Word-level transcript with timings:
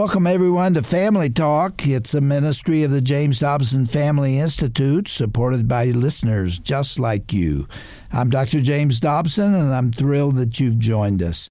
Welcome, 0.00 0.26
everyone, 0.26 0.72
to 0.74 0.82
Family 0.82 1.28
Talk. 1.28 1.86
It's 1.86 2.14
a 2.14 2.22
ministry 2.22 2.84
of 2.84 2.90
the 2.90 3.02
James 3.02 3.40
Dobson 3.40 3.84
Family 3.84 4.38
Institute, 4.38 5.08
supported 5.08 5.68
by 5.68 5.84
listeners 5.84 6.58
just 6.58 6.98
like 6.98 7.34
you. 7.34 7.68
I'm 8.10 8.30
Dr. 8.30 8.62
James 8.62 8.98
Dobson, 8.98 9.54
and 9.54 9.74
I'm 9.74 9.92
thrilled 9.92 10.36
that 10.36 10.58
you've 10.58 10.78
joined 10.78 11.22
us. 11.22 11.50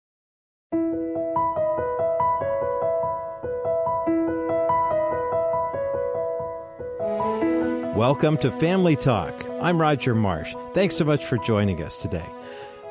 Welcome 7.96 8.38
to 8.38 8.50
Family 8.50 8.96
Talk. 8.96 9.46
I'm 9.62 9.80
Roger 9.80 10.16
Marsh. 10.16 10.56
Thanks 10.74 10.96
so 10.96 11.06
much 11.06 11.24
for 11.24 11.38
joining 11.38 11.84
us 11.84 12.02
today. 12.02 12.26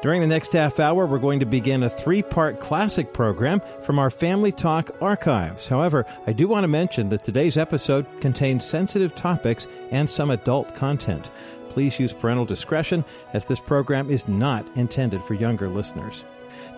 During 0.00 0.20
the 0.20 0.28
next 0.28 0.52
half 0.52 0.78
hour, 0.78 1.06
we're 1.06 1.18
going 1.18 1.40
to 1.40 1.46
begin 1.46 1.82
a 1.82 1.90
three 1.90 2.22
part 2.22 2.60
classic 2.60 3.12
program 3.12 3.60
from 3.82 3.98
our 3.98 4.10
Family 4.10 4.52
Talk 4.52 4.90
archives. 5.00 5.66
However, 5.66 6.06
I 6.24 6.32
do 6.32 6.46
want 6.46 6.62
to 6.62 6.68
mention 6.68 7.08
that 7.08 7.24
today's 7.24 7.58
episode 7.58 8.06
contains 8.20 8.64
sensitive 8.64 9.16
topics 9.16 9.66
and 9.90 10.08
some 10.08 10.30
adult 10.30 10.72
content. 10.76 11.32
Please 11.70 11.98
use 11.98 12.12
parental 12.12 12.44
discretion 12.44 13.04
as 13.32 13.44
this 13.44 13.58
program 13.58 14.08
is 14.08 14.28
not 14.28 14.64
intended 14.76 15.20
for 15.20 15.34
younger 15.34 15.68
listeners. 15.68 16.24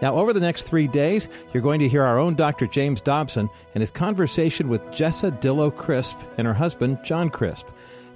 Now, 0.01 0.15
over 0.15 0.33
the 0.33 0.41
next 0.41 0.63
three 0.63 0.89
days, 0.89 1.29
you're 1.53 1.63
going 1.63 1.81
to 1.81 1.91
hear 1.91 2.03
our 2.03 2.19
own 2.19 2.37
Dr. 2.37 2.67
James 2.67 3.03
Dobson 3.03 3.51
and 3.75 3.83
his 3.83 3.91
conversation 3.91 4.71
with 4.71 4.81
Jessa 4.87 5.31
Dillow 5.43 5.75
Crisp 5.77 6.17
and 6.39 6.47
her 6.47 6.55
husband, 6.55 6.99
John 7.05 7.29
Crisp. 7.29 7.67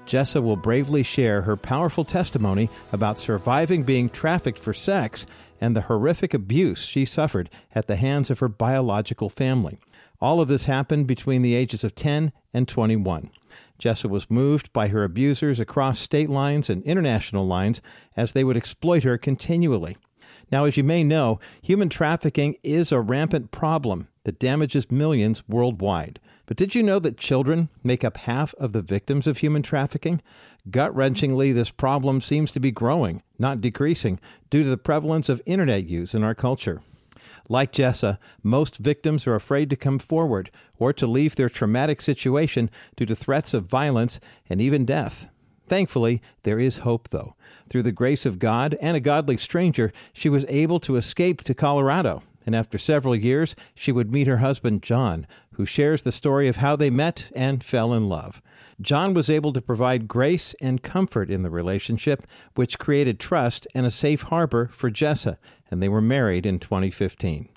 Jessa 0.06 0.42
will 0.42 0.56
bravely 0.56 1.02
share 1.02 1.42
her 1.42 1.56
powerful 1.56 2.04
testimony 2.04 2.68
about 2.92 3.18
surviving 3.18 3.84
being 3.84 4.10
trafficked 4.10 4.58
for 4.58 4.72
sex 4.74 5.26
and 5.60 5.74
the 5.74 5.82
horrific 5.82 6.34
abuse 6.34 6.82
she 6.82 7.04
suffered 7.04 7.48
at 7.74 7.86
the 7.86 7.96
hands 7.96 8.30
of 8.30 8.40
her 8.40 8.48
biological 8.48 9.30
family. 9.30 9.78
All 10.20 10.40
of 10.40 10.48
this 10.48 10.66
happened 10.66 11.06
between 11.06 11.42
the 11.42 11.54
ages 11.54 11.84
of 11.84 11.94
10 11.94 12.32
and 12.52 12.68
21. 12.68 13.30
Jessa 13.80 14.08
was 14.08 14.30
moved 14.30 14.72
by 14.72 14.88
her 14.88 15.04
abusers 15.04 15.58
across 15.58 15.98
state 15.98 16.30
lines 16.30 16.70
and 16.70 16.82
international 16.84 17.46
lines 17.46 17.80
as 18.16 18.32
they 18.32 18.44
would 18.44 18.56
exploit 18.56 19.04
her 19.04 19.18
continually. 19.18 19.96
Now, 20.52 20.64
as 20.64 20.76
you 20.76 20.84
may 20.84 21.02
know, 21.02 21.40
human 21.62 21.88
trafficking 21.88 22.56
is 22.62 22.92
a 22.92 23.00
rampant 23.00 23.50
problem 23.50 24.08
that 24.24 24.38
damages 24.38 24.90
millions 24.90 25.42
worldwide. 25.48 26.20
But 26.46 26.56
did 26.56 26.74
you 26.74 26.82
know 26.82 26.98
that 26.98 27.16
children 27.16 27.70
make 27.82 28.04
up 28.04 28.18
half 28.18 28.54
of 28.54 28.72
the 28.72 28.82
victims 28.82 29.26
of 29.26 29.38
human 29.38 29.62
trafficking? 29.62 30.20
Gut 30.70 30.94
wrenchingly, 30.94 31.54
this 31.54 31.70
problem 31.70 32.20
seems 32.20 32.50
to 32.52 32.60
be 32.60 32.70
growing, 32.70 33.22
not 33.38 33.60
decreasing, 33.60 34.20
due 34.50 34.62
to 34.62 34.68
the 34.68 34.76
prevalence 34.76 35.28
of 35.28 35.42
internet 35.46 35.88
use 35.88 36.14
in 36.14 36.22
our 36.22 36.34
culture. 36.34 36.82
Like 37.48 37.72
Jessa, 37.72 38.18
most 38.42 38.78
victims 38.78 39.26
are 39.26 39.34
afraid 39.34 39.68
to 39.70 39.76
come 39.76 39.98
forward 39.98 40.50
or 40.78 40.92
to 40.94 41.06
leave 41.06 41.36
their 41.36 41.50
traumatic 41.50 42.00
situation 42.00 42.70
due 42.96 43.06
to 43.06 43.14
threats 43.14 43.52
of 43.52 43.66
violence 43.66 44.20
and 44.48 44.60
even 44.60 44.84
death. 44.84 45.28
Thankfully, 45.66 46.20
there 46.42 46.58
is 46.58 46.78
hope, 46.78 47.08
though. 47.08 47.36
Through 47.68 47.84
the 47.84 47.92
grace 47.92 48.26
of 48.26 48.38
God 48.38 48.76
and 48.80 48.96
a 48.96 49.00
godly 49.00 49.38
stranger, 49.38 49.92
she 50.12 50.28
was 50.28 50.44
able 50.48 50.78
to 50.80 50.96
escape 50.96 51.42
to 51.44 51.54
Colorado 51.54 52.22
and 52.46 52.54
after 52.54 52.78
several 52.78 53.16
years, 53.16 53.56
she 53.74 53.92
would 53.92 54.12
meet 54.12 54.26
her 54.26 54.38
husband, 54.38 54.82
John, 54.82 55.26
who 55.56 55.66
shares 55.66 56.02
the 56.02 56.12
story 56.12 56.48
of 56.48 56.56
how 56.56 56.76
they 56.76 56.90
met 56.90 57.30
and 57.34 57.62
fell 57.62 57.92
in 57.92 58.08
love. 58.08 58.42
John 58.80 59.14
was 59.14 59.30
able 59.30 59.52
to 59.52 59.62
provide 59.62 60.08
grace 60.08 60.54
and 60.60 60.82
comfort 60.82 61.30
in 61.30 61.42
the 61.42 61.50
relationship, 61.50 62.26
which 62.54 62.78
created 62.78 63.20
trust 63.20 63.66
and 63.74 63.86
a 63.86 63.90
safe 63.90 64.22
harbor 64.22 64.68
for 64.72 64.90
Jessa, 64.90 65.36
and 65.70 65.82
they 65.82 65.88
were 65.88 66.00
married 66.00 66.46
in 66.46 66.58
2015. 66.58 67.48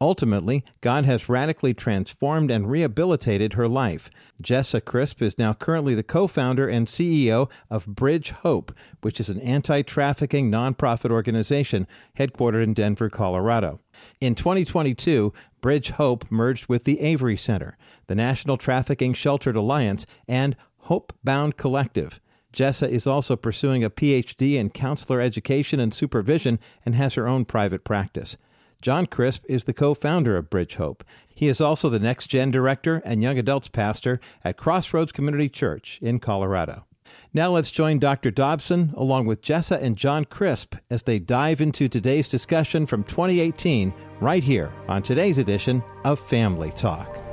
Ultimately, 0.00 0.64
God 0.80 1.04
has 1.04 1.28
radically 1.28 1.72
transformed 1.72 2.50
and 2.50 2.68
rehabilitated 2.68 3.52
her 3.52 3.68
life. 3.68 4.10
Jessa 4.42 4.84
Crisp 4.84 5.22
is 5.22 5.38
now 5.38 5.54
currently 5.54 5.94
the 5.94 6.02
co 6.02 6.26
founder 6.26 6.68
and 6.68 6.88
CEO 6.88 7.48
of 7.70 7.86
Bridge 7.86 8.30
Hope, 8.30 8.74
which 9.02 9.20
is 9.20 9.30
an 9.30 9.40
anti 9.40 9.82
trafficking 9.82 10.50
nonprofit 10.50 11.10
organization 11.10 11.86
headquartered 12.18 12.64
in 12.64 12.74
Denver, 12.74 13.08
Colorado. 13.08 13.80
In 14.20 14.34
2022, 14.34 15.32
Bridge 15.64 15.92
Hope 15.92 16.30
merged 16.30 16.68
with 16.68 16.84
the 16.84 17.00
Avery 17.00 17.38
Center, 17.38 17.78
the 18.06 18.14
National 18.14 18.58
Trafficking 18.58 19.14
Sheltered 19.14 19.56
Alliance, 19.56 20.04
and 20.28 20.56
Hope 20.80 21.14
Bound 21.24 21.56
Collective. 21.56 22.20
Jessa 22.52 22.86
is 22.86 23.06
also 23.06 23.34
pursuing 23.34 23.82
a 23.82 23.88
PhD 23.88 24.56
in 24.56 24.68
counselor 24.68 25.22
education 25.22 25.80
and 25.80 25.94
supervision 25.94 26.60
and 26.84 26.94
has 26.96 27.14
her 27.14 27.26
own 27.26 27.46
private 27.46 27.82
practice. 27.82 28.36
John 28.82 29.06
Crisp 29.06 29.42
is 29.48 29.64
the 29.64 29.72
co 29.72 29.94
founder 29.94 30.36
of 30.36 30.50
Bridge 30.50 30.74
Hope. 30.74 31.02
He 31.34 31.48
is 31.48 31.62
also 31.62 31.88
the 31.88 31.98
Next 31.98 32.26
Gen 32.26 32.50
Director 32.50 33.00
and 33.02 33.22
Young 33.22 33.38
Adults 33.38 33.68
Pastor 33.68 34.20
at 34.44 34.58
Crossroads 34.58 35.12
Community 35.12 35.48
Church 35.48 35.98
in 36.02 36.18
Colorado. 36.18 36.84
Now 37.32 37.50
let's 37.50 37.70
join 37.70 37.98
Dr. 37.98 38.30
Dobson 38.30 38.92
along 38.96 39.26
with 39.26 39.42
Jessa 39.42 39.80
and 39.80 39.96
John 39.96 40.24
Crisp 40.24 40.76
as 40.90 41.02
they 41.02 41.18
dive 41.18 41.60
into 41.60 41.88
today's 41.88 42.28
discussion 42.28 42.86
from 42.86 43.04
2018 43.04 43.92
right 44.20 44.44
here 44.44 44.72
on 44.88 45.02
today's 45.02 45.38
edition 45.38 45.82
of 46.04 46.18
Family 46.18 46.70
Talk. 46.70 47.23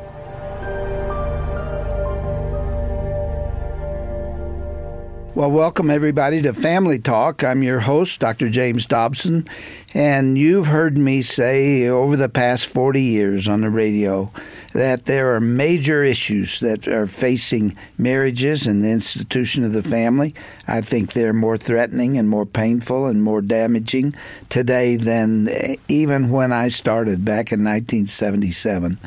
Well, 5.33 5.49
welcome 5.49 5.89
everybody 5.89 6.41
to 6.41 6.53
Family 6.53 6.99
Talk. 6.99 7.41
I'm 7.41 7.63
your 7.63 7.79
host, 7.79 8.19
Dr. 8.19 8.49
James 8.49 8.85
Dobson, 8.85 9.47
and 9.93 10.37
you've 10.37 10.67
heard 10.67 10.97
me 10.97 11.21
say 11.21 11.87
over 11.87 12.17
the 12.17 12.27
past 12.27 12.67
40 12.67 13.01
years 13.01 13.47
on 13.47 13.61
the 13.61 13.69
radio 13.69 14.29
that 14.73 15.05
there 15.05 15.33
are 15.33 15.39
major 15.39 16.03
issues 16.03 16.59
that 16.59 16.85
are 16.85 17.07
facing 17.07 17.77
marriages 17.97 18.67
and 18.67 18.83
the 18.83 18.91
institution 18.91 19.63
of 19.63 19.71
the 19.71 19.81
family. 19.81 20.35
I 20.67 20.81
think 20.81 21.13
they're 21.13 21.31
more 21.31 21.57
threatening 21.57 22.17
and 22.17 22.27
more 22.27 22.45
painful 22.45 23.05
and 23.05 23.23
more 23.23 23.41
damaging 23.41 24.13
today 24.49 24.97
than 24.97 25.47
even 25.87 26.29
when 26.29 26.51
I 26.51 26.67
started 26.67 27.23
back 27.23 27.53
in 27.53 27.63
1977. 27.63 28.99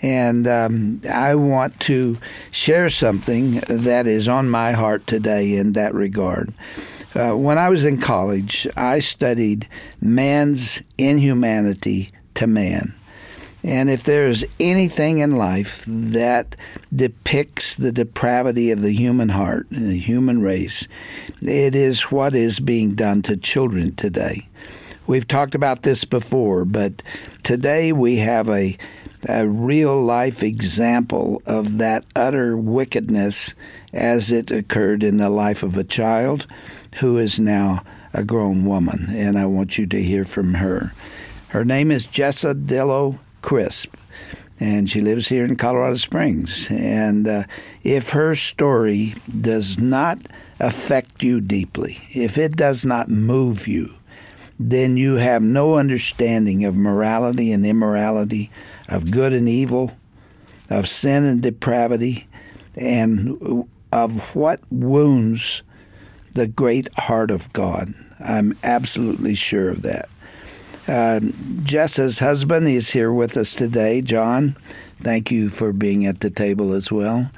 And 0.00 0.46
um, 0.46 1.00
I 1.10 1.34
want 1.34 1.78
to 1.80 2.18
share 2.50 2.88
something 2.88 3.60
that 3.68 4.06
is 4.06 4.28
on 4.28 4.48
my 4.48 4.72
heart 4.72 5.06
today 5.06 5.56
in 5.56 5.72
that 5.72 5.94
regard. 5.94 6.52
Uh, 7.14 7.32
when 7.32 7.58
I 7.58 7.68
was 7.68 7.84
in 7.84 8.00
college, 8.00 8.66
I 8.76 9.00
studied 9.00 9.68
man's 10.00 10.82
inhumanity 10.98 12.12
to 12.34 12.46
man. 12.46 12.94
And 13.64 13.90
if 13.90 14.04
there 14.04 14.26
is 14.26 14.46
anything 14.60 15.18
in 15.18 15.36
life 15.36 15.84
that 15.86 16.54
depicts 16.94 17.74
the 17.74 17.90
depravity 17.90 18.70
of 18.70 18.82
the 18.82 18.92
human 18.92 19.30
heart 19.30 19.66
and 19.70 19.88
the 19.88 19.98
human 19.98 20.40
race, 20.40 20.86
it 21.42 21.74
is 21.74 22.12
what 22.12 22.34
is 22.34 22.60
being 22.60 22.94
done 22.94 23.22
to 23.22 23.36
children 23.36 23.94
today. 23.96 24.48
We've 25.08 25.26
talked 25.26 25.54
about 25.54 25.82
this 25.82 26.04
before, 26.04 26.64
but 26.64 27.02
today 27.42 27.92
we 27.92 28.16
have 28.16 28.48
a 28.48 28.76
a 29.28 29.48
real 29.48 30.00
life 30.00 30.42
example 30.42 31.42
of 31.46 31.78
that 31.78 32.04
utter 32.14 32.56
wickedness 32.56 33.54
as 33.92 34.30
it 34.30 34.50
occurred 34.50 35.02
in 35.02 35.16
the 35.16 35.30
life 35.30 35.62
of 35.62 35.76
a 35.76 35.84
child 35.84 36.46
who 36.96 37.16
is 37.18 37.40
now 37.40 37.82
a 38.12 38.24
grown 38.24 38.64
woman. 38.64 39.06
And 39.10 39.38
I 39.38 39.46
want 39.46 39.78
you 39.78 39.86
to 39.86 40.02
hear 40.02 40.24
from 40.24 40.54
her. 40.54 40.92
Her 41.48 41.64
name 41.64 41.90
is 41.90 42.06
Jessa 42.06 42.54
Dillow 42.54 43.18
Crisp, 43.42 43.94
and 44.60 44.90
she 44.90 45.00
lives 45.00 45.28
here 45.28 45.44
in 45.44 45.56
Colorado 45.56 45.96
Springs. 45.96 46.68
And 46.70 47.26
uh, 47.26 47.44
if 47.82 48.10
her 48.10 48.34
story 48.34 49.14
does 49.40 49.78
not 49.78 50.18
affect 50.60 51.22
you 51.22 51.40
deeply, 51.40 51.98
if 52.12 52.36
it 52.36 52.56
does 52.56 52.84
not 52.84 53.08
move 53.08 53.66
you, 53.66 53.94
then 54.58 54.96
you 54.96 55.16
have 55.16 55.42
no 55.42 55.76
understanding 55.76 56.64
of 56.64 56.74
morality 56.74 57.52
and 57.52 57.64
immorality, 57.64 58.50
of 58.88 59.10
good 59.10 59.32
and 59.32 59.48
evil, 59.48 59.96
of 60.68 60.88
sin 60.88 61.24
and 61.24 61.42
depravity, 61.42 62.26
and 62.76 63.66
of 63.92 64.34
what 64.34 64.60
wounds 64.70 65.62
the 66.32 66.46
great 66.46 66.88
heart 66.94 67.30
of 67.30 67.52
God. 67.52 67.88
I'm 68.20 68.56
absolutely 68.62 69.34
sure 69.34 69.70
of 69.70 69.82
that. 69.82 70.08
Uh, 70.86 71.20
Jessa's 71.62 72.18
husband 72.18 72.66
is 72.66 72.90
here 72.90 73.12
with 73.12 73.36
us 73.36 73.54
today, 73.54 74.00
John. 74.00 74.56
Thank 75.00 75.30
you 75.30 75.48
for 75.48 75.72
being 75.72 76.06
at 76.06 76.20
the 76.20 76.30
table 76.30 76.72
as 76.72 76.90
well. 76.90 77.28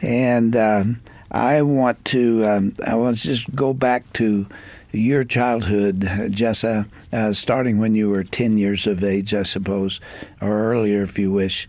And 0.00 0.56
uh, 0.56 0.84
I 1.30 1.62
want 1.62 2.04
to 2.06 2.44
um, 2.44 2.74
I 2.86 2.94
want 2.94 3.18
to 3.18 3.22
just 3.22 3.54
go 3.54 3.74
back 3.74 4.10
to 4.14 4.46
your 4.94 5.24
childhood, 5.24 6.00
Jessa, 6.00 6.86
uh, 7.12 7.32
starting 7.32 7.78
when 7.78 7.94
you 7.94 8.08
were 8.08 8.24
10 8.24 8.58
years 8.58 8.86
of 8.86 9.02
age, 9.02 9.34
I 9.34 9.42
suppose, 9.42 10.00
or 10.40 10.72
earlier 10.72 11.02
if 11.02 11.18
you 11.18 11.32
wish. 11.32 11.68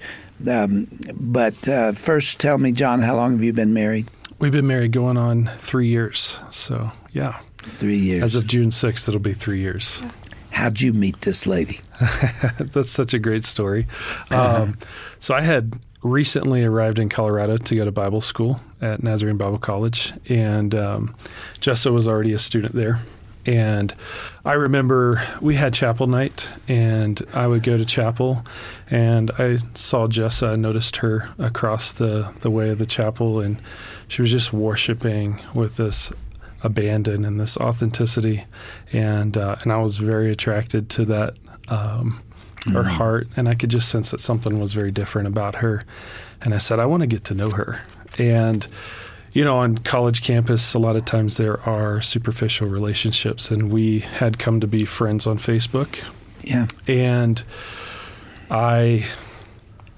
Um, 0.49 0.87
but 1.13 1.67
uh, 1.67 1.93
first, 1.93 2.39
tell 2.39 2.57
me, 2.57 2.71
John, 2.71 3.01
how 3.01 3.15
long 3.15 3.33
have 3.33 3.43
you 3.43 3.53
been 3.53 3.73
married? 3.73 4.07
We've 4.39 4.51
been 4.51 4.67
married 4.67 4.91
going 4.91 5.17
on 5.17 5.49
three 5.57 5.87
years. 5.87 6.37
So, 6.49 6.91
yeah. 7.11 7.39
Three 7.57 7.97
years. 7.97 8.23
As 8.23 8.35
of 8.35 8.47
June 8.47 8.69
6th, 8.69 9.07
it'll 9.07 9.19
be 9.19 9.33
three 9.33 9.59
years. 9.59 10.03
How'd 10.51 10.81
you 10.81 10.93
meet 10.93 11.21
this 11.21 11.47
lady? 11.47 11.79
That's 12.59 12.91
such 12.91 13.13
a 13.13 13.19
great 13.19 13.43
story. 13.43 13.87
Uh-huh. 14.29 14.63
Um, 14.63 14.75
so, 15.19 15.33
I 15.33 15.41
had 15.41 15.75
recently 16.03 16.63
arrived 16.63 16.99
in 16.99 17.09
Colorado 17.09 17.57
to 17.57 17.75
go 17.75 17.83
to 17.83 17.91
Bible 17.91 18.21
school 18.21 18.59
at 18.81 19.01
Nazarene 19.01 19.37
Bible 19.37 19.57
College, 19.57 20.13
and 20.29 20.75
um, 20.75 21.15
Jessa 21.59 21.91
was 21.91 22.07
already 22.07 22.33
a 22.33 22.39
student 22.39 22.73
there. 22.73 22.99
And 23.45 23.93
I 24.43 24.53
remember 24.53 25.21
we 25.41 25.55
had 25.55 25.73
chapel 25.73 26.07
night, 26.07 26.51
and 26.67 27.21
I 27.33 27.47
would 27.47 27.63
go 27.63 27.77
to 27.77 27.85
chapel, 27.85 28.43
and 28.89 29.31
I 29.37 29.57
saw 29.73 30.07
Jessa. 30.07 30.53
I 30.53 30.55
noticed 30.55 30.97
her 30.97 31.29
across 31.37 31.93
the, 31.93 32.33
the 32.39 32.49
way 32.49 32.69
of 32.69 32.79
the 32.79 32.85
chapel, 32.85 33.39
and 33.41 33.61
she 34.07 34.21
was 34.21 34.31
just 34.31 34.51
worshiping 34.51 35.39
with 35.53 35.77
this 35.77 36.11
abandon 36.63 37.23
and 37.23 37.39
this 37.39 37.57
authenticity, 37.57 38.45
and 38.91 39.37
uh, 39.37 39.57
and 39.61 39.71
I 39.71 39.77
was 39.77 39.97
very 39.97 40.31
attracted 40.31 40.89
to 40.91 41.05
that. 41.05 41.35
Um, 41.67 42.21
her 42.71 42.81
mm-hmm. 42.81 42.89
heart, 42.89 43.27
and 43.35 43.47
I 43.47 43.53
could 43.53 43.69
just 43.69 43.89
sense 43.89 44.09
that 44.09 44.19
something 44.19 44.59
was 44.59 44.73
very 44.73 44.89
different 44.89 45.27
about 45.27 45.53
her. 45.55 45.83
And 46.41 46.51
I 46.51 46.57
said, 46.57 46.79
I 46.79 46.87
want 46.87 47.01
to 47.01 47.07
get 47.07 47.23
to 47.25 47.35
know 47.35 47.51
her. 47.51 47.79
And 48.17 48.65
you 49.35 49.43
know, 49.43 49.57
on 49.57 49.77
college 49.79 50.23
campus, 50.23 50.73
a 50.73 50.79
lot 50.79 50.95
of 50.95 51.03
times 51.03 51.35
there 51.35 51.59
are 51.67 52.01
superficial 52.01 52.69
relationships, 52.69 53.51
and 53.51 53.69
we 53.69 53.99
had 53.99 54.39
come 54.39 54.61
to 54.61 54.67
be 54.67 54.85
friends 54.85 55.27
on 55.27 55.37
Facebook. 55.37 56.01
Yeah. 56.41 56.67
And 56.87 57.43
I 58.49 59.05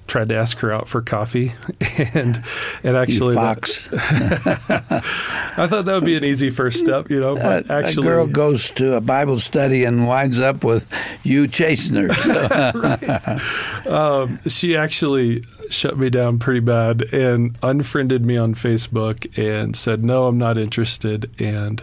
tried 0.08 0.30
to 0.30 0.36
ask 0.36 0.58
her 0.60 0.72
out 0.72 0.88
for 0.88 1.02
coffee, 1.02 1.54
and 2.14 2.42
and 2.84 2.98
actually, 2.98 3.36
fox. 3.36 3.90
I 3.94 5.68
thought 5.68 5.86
that 5.86 5.94
would 5.94 6.06
be 6.06 6.16
an 6.16 6.24
easy 6.24 6.50
first 6.50 6.80
step, 6.80 7.10
you 7.10 7.20
know. 7.20 7.36
But 7.36 7.70
uh, 7.70 7.74
actually, 7.74 8.08
a 8.08 8.12
girl 8.12 8.28
goes 8.28 8.72
to 8.72 8.96
a 8.96 9.02
Bible 9.02 9.38
study 9.38 9.84
and 9.84 10.08
winds 10.08 10.40
up 10.40 10.64
with 10.64 10.88
you 11.24 11.48
chasing 11.48 11.96
her. 11.96 12.08
So. 12.28 13.88
um, 13.90 14.40
she 14.48 14.76
actually 14.76 15.44
shut 15.70 15.98
me 15.98 16.10
down 16.10 16.40
pretty 16.40 16.60
bad 16.60 17.14
and 17.14 17.58
unfriended 17.64 18.26
me 18.26 18.38
on 18.38 18.54
Facebook 18.54 19.38
and 19.38 19.76
said, 19.76 20.04
"No, 20.04 20.28
I'm 20.28 20.38
not 20.38 20.58
interested." 20.58 21.30
And 21.40 21.82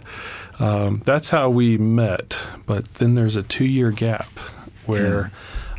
um, 0.59 1.03
that's 1.05 1.31
how 1.31 1.51
we 1.51 1.79
met. 1.79 2.43
But 2.67 2.93
then 2.95 3.15
there's 3.15 3.37
a 3.37 3.43
two 3.43 3.65
year 3.67 3.91
gap 3.91 4.29
where. 4.87 5.31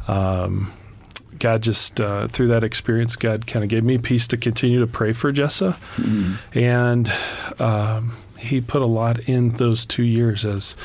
Yeah. 0.07 0.41
Um, 0.43 0.71
God 1.39 1.63
just 1.63 1.99
uh, 1.99 2.27
through 2.27 2.47
that 2.47 2.63
experience, 2.63 3.15
God 3.15 3.47
kind 3.47 3.63
of 3.63 3.69
gave 3.69 3.83
me 3.83 3.97
peace 3.97 4.27
to 4.27 4.37
continue 4.37 4.79
to 4.79 4.87
pray 4.87 5.13
for 5.13 5.31
Jessa, 5.31 5.73
mm-hmm. 5.95 6.57
and 6.57 7.11
um, 7.59 8.15
He 8.37 8.61
put 8.61 8.81
a 8.81 8.87
lot 8.87 9.19
in 9.27 9.49
those 9.49 9.85
two 9.85 10.03
years 10.03 10.45
as 10.45 10.75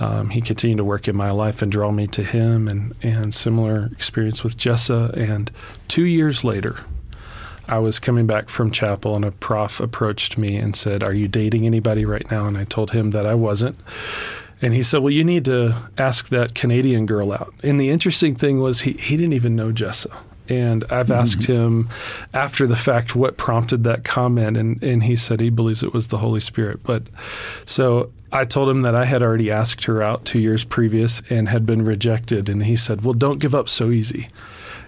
um, 0.00 0.30
He 0.30 0.40
continued 0.40 0.78
to 0.78 0.84
work 0.84 1.08
in 1.08 1.16
my 1.16 1.30
life 1.30 1.62
and 1.62 1.70
draw 1.70 1.90
me 1.90 2.06
to 2.08 2.22
Him, 2.22 2.68
and 2.68 2.92
and 3.02 3.34
similar 3.34 3.90
experience 3.92 4.42
with 4.42 4.56
Jessa. 4.56 5.12
And 5.12 5.50
two 5.88 6.06
years 6.06 6.44
later, 6.44 6.78
I 7.66 7.78
was 7.78 7.98
coming 7.98 8.26
back 8.26 8.48
from 8.48 8.70
chapel, 8.70 9.16
and 9.16 9.24
a 9.24 9.30
prof 9.30 9.80
approached 9.80 10.36
me 10.36 10.56
and 10.56 10.76
said, 10.76 11.02
"Are 11.02 11.14
you 11.14 11.28
dating 11.28 11.66
anybody 11.66 12.04
right 12.04 12.28
now?" 12.30 12.46
And 12.46 12.58
I 12.58 12.64
told 12.64 12.90
him 12.90 13.10
that 13.10 13.26
I 13.26 13.34
wasn't. 13.34 13.78
And 14.62 14.72
he 14.74 14.82
said, 14.82 15.02
Well, 15.02 15.12
you 15.12 15.24
need 15.24 15.44
to 15.46 15.74
ask 15.98 16.28
that 16.28 16.54
Canadian 16.54 17.06
girl 17.06 17.32
out. 17.32 17.52
And 17.62 17.80
the 17.80 17.90
interesting 17.90 18.34
thing 18.34 18.60
was, 18.60 18.80
he, 18.80 18.92
he 18.92 19.16
didn't 19.16 19.34
even 19.34 19.56
know 19.56 19.72
Jessa. 19.72 20.14
And 20.48 20.84
I've 20.90 21.06
mm-hmm. 21.06 21.20
asked 21.20 21.44
him 21.44 21.88
after 22.34 22.66
the 22.66 22.76
fact 22.76 23.16
what 23.16 23.36
prompted 23.36 23.84
that 23.84 24.04
comment. 24.04 24.56
And, 24.56 24.82
and 24.82 25.02
he 25.02 25.16
said 25.16 25.40
he 25.40 25.50
believes 25.50 25.82
it 25.82 25.94
was 25.94 26.08
the 26.08 26.18
Holy 26.18 26.40
Spirit. 26.40 26.82
But 26.82 27.04
so 27.64 28.10
I 28.32 28.44
told 28.44 28.68
him 28.68 28.82
that 28.82 28.94
I 28.94 29.04
had 29.04 29.22
already 29.22 29.50
asked 29.50 29.84
her 29.84 30.02
out 30.02 30.24
two 30.24 30.40
years 30.40 30.64
previous 30.64 31.22
and 31.30 31.48
had 31.48 31.64
been 31.64 31.84
rejected. 31.84 32.48
And 32.48 32.64
he 32.64 32.76
said, 32.76 33.02
Well, 33.02 33.14
don't 33.14 33.38
give 33.38 33.54
up 33.54 33.68
so 33.68 33.90
easy. 33.90 34.28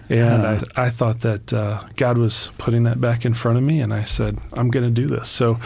And 0.09 0.45
uh, 0.45 0.59
I, 0.75 0.83
I 0.83 0.89
thought 0.89 1.21
that 1.21 1.53
uh, 1.53 1.83
God 1.95 2.17
was 2.17 2.51
putting 2.57 2.83
that 2.83 3.01
back 3.01 3.25
in 3.25 3.33
front 3.33 3.57
of 3.57 3.63
me, 3.63 3.81
and 3.81 3.93
I 3.93 4.03
said, 4.03 4.37
I'm 4.53 4.69
going 4.69 4.85
to 4.85 4.91
do 4.91 5.07
this. 5.07 5.27
So 5.27 5.59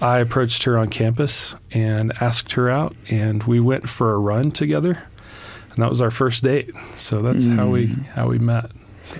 I 0.00 0.18
approached 0.18 0.64
her 0.64 0.76
on 0.76 0.88
campus 0.88 1.56
and 1.72 2.12
asked 2.20 2.52
her 2.52 2.68
out, 2.68 2.94
and 3.08 3.42
we 3.44 3.60
went 3.60 3.88
for 3.88 4.12
a 4.12 4.18
run 4.18 4.50
together, 4.50 5.02
and 5.70 5.78
that 5.78 5.88
was 5.88 6.02
our 6.02 6.10
first 6.10 6.42
date. 6.42 6.74
So 6.96 7.22
that's 7.22 7.44
mm. 7.44 7.56
how 7.56 7.68
we 7.68 7.86
how 8.14 8.28
we 8.28 8.38
met. 8.38 8.70
So. 9.04 9.16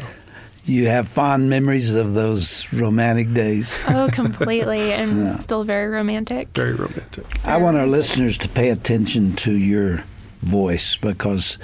You 0.65 0.89
have 0.89 1.07
fond 1.09 1.49
memories 1.49 1.95
of 1.95 2.15
those 2.15 2.73
romantic 2.73 3.33
days. 3.33 3.85
Oh, 3.89 4.09
completely, 4.13 4.93
and 4.93 5.17
yeah. 5.19 5.37
still 5.37 5.65
very 5.65 5.87
romantic. 5.87 6.49
Very 6.49 6.75
romantic. 6.75 7.27
Very 7.39 7.55
I 7.55 7.57
want 7.57 7.77
romantic. 7.77 7.81
our 7.81 7.87
listeners 7.87 8.39
to 8.39 8.49
pay 8.49 8.71
attention 8.71 9.35
to 9.37 9.53
your 9.53 10.05
voice 10.43 10.97
because 10.97 11.57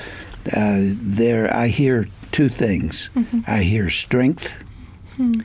uh, 0.57 0.79
there 0.81 1.55
I 1.55 1.67
hear 1.67 2.07
two 2.31 2.49
things. 2.49 3.11
Mm-hmm. 3.15 3.41
I 3.47 3.63
hear 3.63 3.91
strength. 3.91 4.65
Hmm 5.17 5.41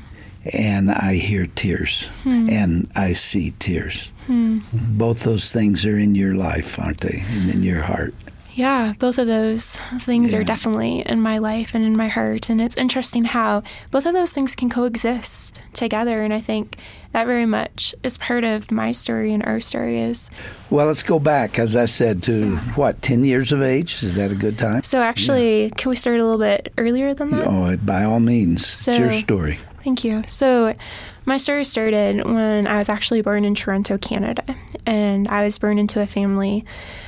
and 0.53 0.91
I 0.91 1.15
hear 1.15 1.47
tears 1.47 2.07
hmm. 2.23 2.47
and 2.49 2.89
I 2.95 3.13
see 3.13 3.51
tears. 3.59 4.11
Hmm. 4.25 4.59
Both 4.73 5.23
those 5.23 5.51
things 5.51 5.85
are 5.85 5.97
in 5.97 6.15
your 6.15 6.35
life, 6.35 6.79
aren't 6.79 7.01
they? 7.01 7.23
And 7.29 7.49
in 7.49 7.63
your 7.63 7.81
heart. 7.81 8.13
Yeah, 8.57 8.93
both 8.97 9.19
of 9.19 9.27
those 9.27 9.77
things 9.99 10.33
yeah. 10.33 10.39
are 10.39 10.43
definitely 10.43 11.01
in 11.01 11.21
my 11.21 11.37
life 11.37 11.75
and 11.75 11.85
in 11.85 11.95
my 11.95 12.07
heart. 12.07 12.49
And 12.49 12.59
it's 12.59 12.75
interesting 12.75 13.23
how 13.23 13.61
both 13.91 14.07
of 14.07 14.15
those 14.15 14.31
things 14.31 14.55
can 14.55 14.67
coexist 14.67 15.61
together. 15.73 16.23
And 16.23 16.33
I 16.33 16.41
think 16.41 16.75
that 17.11 17.27
very 17.27 17.45
much 17.45 17.93
is 18.01 18.17
part 18.17 18.43
of 18.43 18.71
my 18.71 18.93
story 18.93 19.31
and 19.31 19.45
our 19.45 19.61
story 19.61 19.99
is. 19.99 20.31
Well, 20.71 20.87
let's 20.87 21.03
go 21.03 21.19
back, 21.19 21.59
as 21.59 21.75
I 21.75 21.85
said, 21.85 22.23
to 22.23 22.53
yeah. 22.53 22.59
what, 22.73 22.99
10 23.03 23.23
years 23.23 23.51
of 23.51 23.61
age? 23.61 24.01
Is 24.01 24.15
that 24.15 24.31
a 24.31 24.35
good 24.35 24.57
time? 24.57 24.81
So, 24.81 25.03
actually, 25.03 25.65
yeah. 25.65 25.69
can 25.77 25.91
we 25.91 25.95
start 25.95 26.19
a 26.19 26.23
little 26.23 26.39
bit 26.39 26.73
earlier 26.79 27.13
than 27.13 27.29
that? 27.31 27.45
Oh, 27.45 27.77
by 27.77 28.05
all 28.05 28.19
means. 28.19 28.65
So, 28.65 28.89
it's 28.89 28.99
your 28.99 29.11
story. 29.11 29.59
Thank 29.87 30.03
you. 30.03 30.25
So, 30.27 30.75
my 31.23 31.37
story 31.37 31.63
started 31.63 32.25
when 32.25 32.67
I 32.67 32.75
was 32.75 32.89
actually 32.89 33.21
born 33.21 33.45
in 33.45 33.55
Toronto, 33.55 33.97
Canada, 33.97 34.43
and 34.85 35.29
I 35.29 35.45
was 35.45 35.57
born 35.59 35.79
into 35.79 36.01
a 36.01 36.05
family 36.05 36.65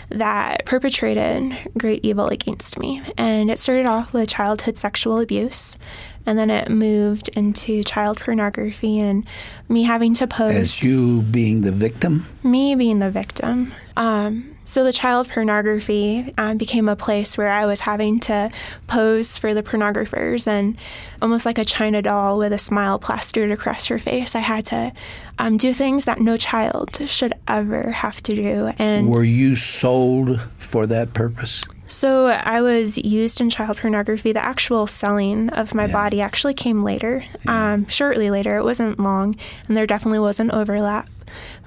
that 0.08 0.66
perpetrated 0.66 1.58
great 1.78 2.06
evil 2.06 2.30
against 2.30 2.80
me. 2.80 3.02
And 3.18 3.52
it 3.52 3.60
started 3.60 3.86
off 3.86 4.14
with 4.14 4.30
childhood 4.30 4.78
sexual 4.78 5.20
abuse, 5.20 5.76
and 6.25 6.38
then 6.38 6.50
it 6.50 6.69
moved 6.69 7.30
into 7.30 7.83
child 7.83 8.19
pornography 8.19 9.00
and 9.00 9.25
me 9.68 9.83
having 9.83 10.13
to 10.16 10.27
pose. 10.27 10.56
As 10.56 10.83
you 10.83 11.21
being 11.24 11.62
the 11.62 11.71
victim? 11.71 12.25
Me 12.44 12.75
being 12.75 13.00
the 13.00 13.10
victim. 13.10 13.74
Um, 13.98 14.56
so 14.69 14.83
the 14.83 14.94
child 14.94 15.27
pornography 15.30 16.31
um, 16.38 16.57
became 16.57 16.88
a 16.88 16.95
place 16.95 17.39
where 17.39 17.50
I 17.50 17.66
was 17.66 17.80
having 17.80 18.19
to 18.21 18.51
pose 18.86 19.39
for 19.39 19.56
the 19.56 19.63
pornographers 19.63 20.45
and 20.45 20.77
almost 21.24 21.44
like 21.44 21.57
a 21.57 21.66
China 21.66 22.04
doll 22.04 22.38
with 22.38 22.54
a 22.54 22.60
smile 22.60 23.00
plastered 23.00 23.50
across 23.50 23.88
her 23.88 23.98
face. 23.98 24.36
I 24.36 24.42
had 24.42 24.66
to 24.66 24.94
um, 25.40 25.57
do 25.57 25.73
things 25.73 26.06
that 26.06 26.19
no 26.19 26.38
child 26.38 26.99
should 27.09 27.33
ever 27.47 27.90
have 27.90 28.21
to 28.23 28.35
do. 28.35 28.71
And 28.78 29.09
were 29.09 29.23
you 29.23 29.56
sold 29.56 30.40
for 30.59 30.85
that 30.85 31.16
purpose? 31.16 31.64
So 31.90 32.28
I 32.28 32.62
was 32.62 33.00
used 33.00 33.42
in 33.42 33.50
child 33.50 33.78
pornography. 33.78 34.31
The 34.31 34.44
actual 34.44 34.86
selling 34.86 35.50
of 35.50 35.74
my 35.74 35.88
yeah. 35.88 35.92
body 35.92 36.22
actually 36.22 36.54
came 36.54 36.84
later, 36.84 37.24
yeah. 37.46 37.74
um, 37.74 37.88
shortly 37.88 38.30
later. 38.30 38.58
It 38.58 38.64
wasn't 38.64 39.00
long, 39.00 39.36
and 39.68 39.76
there 39.76 39.88
definitely 39.88 40.19
was 40.19 40.40
an 40.40 40.52
overlap. 40.54 41.10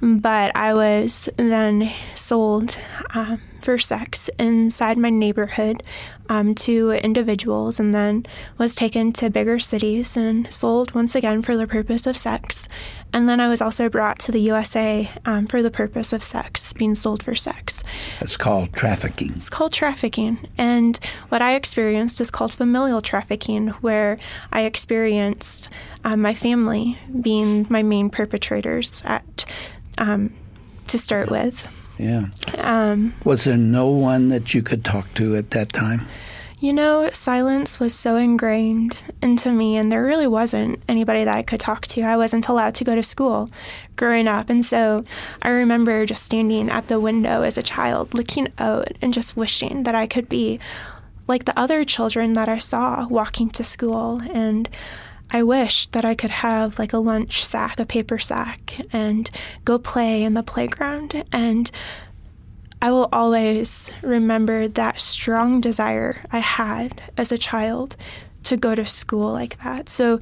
But 0.01 0.55
I 0.57 0.75
was 0.75 1.29
then 1.37 1.91
sold 2.15 2.77
um, 3.15 3.41
for 3.63 3.79
sex 3.79 4.29
inside 4.39 4.99
my 4.99 5.11
neighborhood 5.11 5.83
um, 6.29 6.55
to 6.55 6.93
individuals 6.93 7.79
and 7.79 7.95
then 7.95 8.25
was 8.59 8.75
taken 8.75 9.13
to 9.13 9.31
bigger 9.31 9.59
cities 9.59 10.17
and 10.17 10.53
sold 10.53 10.95
once 10.95 11.15
again 11.15 11.43
for 11.43 11.57
the 11.57 11.67
purpose 11.67 12.07
of 12.07 12.17
sex. 12.17 12.69
And 13.13 13.29
then 13.29 13.41
I 13.41 13.49
was 13.49 13.61
also 13.61 13.89
brought 13.89 14.19
to 14.21 14.33
the 14.33 14.41
USA 14.41 15.11
um, 15.27 15.47
for 15.47 15.63
the 15.63 15.71
purpose 15.71 16.13
of 16.13 16.23
sex, 16.23 16.73
being 16.73 16.95
sold 16.95 17.23
for 17.23 17.35
sex. 17.35 17.83
It's 18.21 18.37
called 18.37 18.73
trafficking. 18.73 19.33
It's 19.35 19.51
called 19.51 19.73
trafficking. 19.73 20.49
And 20.57 20.99
what 21.29 21.43
I 21.43 21.55
experienced 21.55 22.21
is 22.21 22.31
called 22.31 22.55
familial 22.55 23.01
trafficking, 23.01 23.69
where 23.83 24.19
I 24.53 24.63
experienced 24.63 25.69
um, 26.05 26.23
my 26.23 26.35
family 26.35 26.99
being 27.21 27.67
my 27.69 27.83
main 27.83 28.09
perpetrators 28.09 29.03
at 29.05 29.45
um, 29.99 30.33
to 30.87 30.99
start 30.99 31.31
with. 31.31 31.82
Yeah. 32.03 32.27
Um, 32.59 33.15
was 33.25 33.45
there 33.45 33.57
no 33.57 33.89
one 33.89 34.29
that 34.29 34.55
you 34.55 34.63
could 34.63 34.85
talk 34.85 35.13
to 35.15 35.37
at 35.37 35.51
that 35.53 35.73
time? 35.73 36.09
You 36.59 36.73
know, 36.73 37.11
silence 37.11 37.81
was 37.81 37.93
so 37.93 38.17
ingrained 38.17 39.03
into 39.21 39.51
me, 39.51 39.77
and 39.77 39.91
there 39.91 40.05
really 40.05 40.29
wasn't 40.29 40.81
anybody 40.89 41.25
that 41.25 41.37
I 41.37 41.43
could 41.43 41.59
talk 41.59 41.87
to. 41.89 42.03
I 42.03 42.17
wasn't 42.17 42.49
allowed 42.49 42.77
to 42.77 42.85
go 42.85 42.95
to 42.95 43.03
school 43.03 43.51
growing 43.97 44.29
up. 44.29 44.49
And 44.49 44.65
so 44.65 45.05
I 45.43 45.49
remember 45.49 46.07
just 46.07 46.23
standing 46.23 46.71
at 46.71 46.87
the 46.87 47.01
window 47.01 47.43
as 47.43 47.59
a 47.59 47.65
child, 47.65 48.15
looking 48.15 48.49
out 48.59 48.93
and 49.01 49.13
just 49.13 49.37
wishing 49.37 49.83
that 49.85 49.97
I 49.97 50.07
could 50.07 50.29
be 50.29 50.61
like 51.27 51.47
the 51.47 51.59
other 51.59 51.83
children 51.83 52.35
that 52.35 52.49
I 52.49 52.59
saw 52.59 53.09
walking 53.09 53.51
to 53.51 53.65
school. 53.65 54.23
And 54.33 54.69
I 55.33 55.43
wished 55.43 55.93
that 55.93 56.05
I 56.05 56.15
could 56.15 56.31
have 56.31 56.79
like 56.79 56.93
a 56.93 56.99
lunch 56.99 57.45
sack, 57.45 57.81
a 57.81 57.87
paper 57.87 58.19
sack, 58.19 58.81
and 58.93 59.29
go 59.65 59.79
play 59.79 60.23
in 60.23 60.35
the 60.35 60.43
playground. 60.43 61.25
And 61.33 61.71
I 62.81 62.91
will 62.91 63.09
always 63.13 63.91
remember 64.03 64.69
that 64.69 65.01
strong 65.01 65.61
desire 65.61 66.23
I 66.31 66.39
had 66.39 67.01
as 67.17 67.33
a 67.33 67.39
child 67.39 67.97
to 68.45 68.57
go 68.57 68.75
to 68.75 68.85
school 68.85 69.33
like 69.33 69.63
that. 69.63 69.89
So 69.89 70.21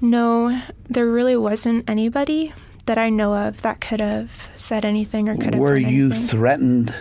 No, 0.00 0.62
there 0.88 1.06
really 1.06 1.36
wasn't 1.36 1.88
anybody 1.88 2.52
that 2.86 2.98
I 2.98 3.10
know 3.10 3.34
of 3.34 3.62
that 3.62 3.80
could 3.80 4.00
have 4.00 4.48
said 4.54 4.84
anything 4.84 5.28
or 5.28 5.36
could 5.36 5.54
have. 5.54 5.60
Were 5.60 5.76
you 5.76 6.12
anything. 6.12 6.28
threatened 6.28 6.94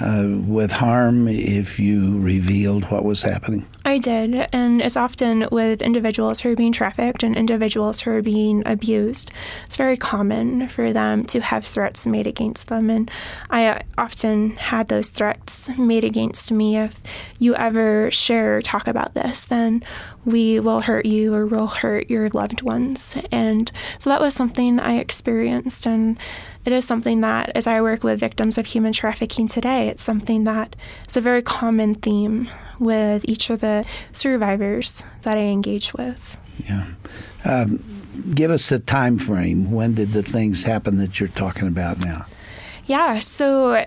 uh, 0.00 0.40
with 0.46 0.72
harm 0.72 1.28
if 1.28 1.78
you 1.80 2.18
revealed 2.20 2.84
what 2.90 3.04
was 3.04 3.22
happening? 3.22 3.66
I 3.84 3.98
did, 3.98 4.48
and 4.52 4.82
it's 4.82 4.96
often 4.96 5.48
with 5.50 5.80
individuals 5.80 6.40
who 6.40 6.52
are 6.52 6.56
being 6.56 6.72
trafficked 6.72 7.22
and 7.22 7.36
individuals 7.36 8.00
who 8.00 8.10
are 8.10 8.22
being 8.22 8.62
abused. 8.66 9.32
It's 9.64 9.76
very 9.76 9.96
common 9.96 10.68
for 10.68 10.92
them 10.92 11.24
to 11.26 11.40
have 11.40 11.64
threats 11.64 12.06
made 12.06 12.26
against 12.26 12.68
them, 12.68 12.90
and 12.90 13.10
I 13.50 13.82
often 13.96 14.50
had 14.56 14.88
those 14.88 15.08
threats 15.08 15.70
made 15.78 16.04
against 16.04 16.52
me. 16.52 16.76
If 16.76 17.00
you 17.38 17.54
ever 17.54 18.10
share 18.10 18.58
or 18.58 18.62
talk 18.62 18.86
about 18.86 19.14
this, 19.14 19.46
then 19.46 19.82
we 20.28 20.60
will 20.60 20.80
hurt 20.80 21.06
you 21.06 21.34
or 21.34 21.46
we'll 21.46 21.66
hurt 21.66 22.10
your 22.10 22.28
loved 22.30 22.62
ones. 22.62 23.16
And 23.32 23.72
so 23.98 24.10
that 24.10 24.20
was 24.20 24.34
something 24.34 24.78
I 24.78 24.98
experienced, 24.98 25.86
and 25.86 26.18
it 26.64 26.72
is 26.72 26.84
something 26.84 27.22
that, 27.22 27.50
as 27.54 27.66
I 27.66 27.80
work 27.80 28.04
with 28.04 28.20
victims 28.20 28.58
of 28.58 28.66
human 28.66 28.92
trafficking 28.92 29.48
today, 29.48 29.88
it's 29.88 30.02
something 30.02 30.44
that 30.44 30.76
is 31.08 31.16
a 31.16 31.22
very 31.22 31.40
common 31.40 31.94
theme 31.94 32.48
with 32.78 33.24
each 33.26 33.48
of 33.48 33.60
the 33.60 33.86
survivors 34.12 35.04
that 35.22 35.38
I 35.38 35.42
engage 35.42 35.94
with. 35.94 36.38
Yeah. 36.68 36.86
Um, 37.44 37.82
give 38.34 38.50
us 38.50 38.68
the 38.68 38.80
time 38.80 39.18
frame. 39.18 39.72
When 39.72 39.94
did 39.94 40.10
the 40.10 40.22
things 40.22 40.64
happen 40.64 40.98
that 40.98 41.18
you're 41.18 41.30
talking 41.30 41.68
about 41.68 42.04
now? 42.04 42.26
Yeah, 42.84 43.20
so 43.20 43.84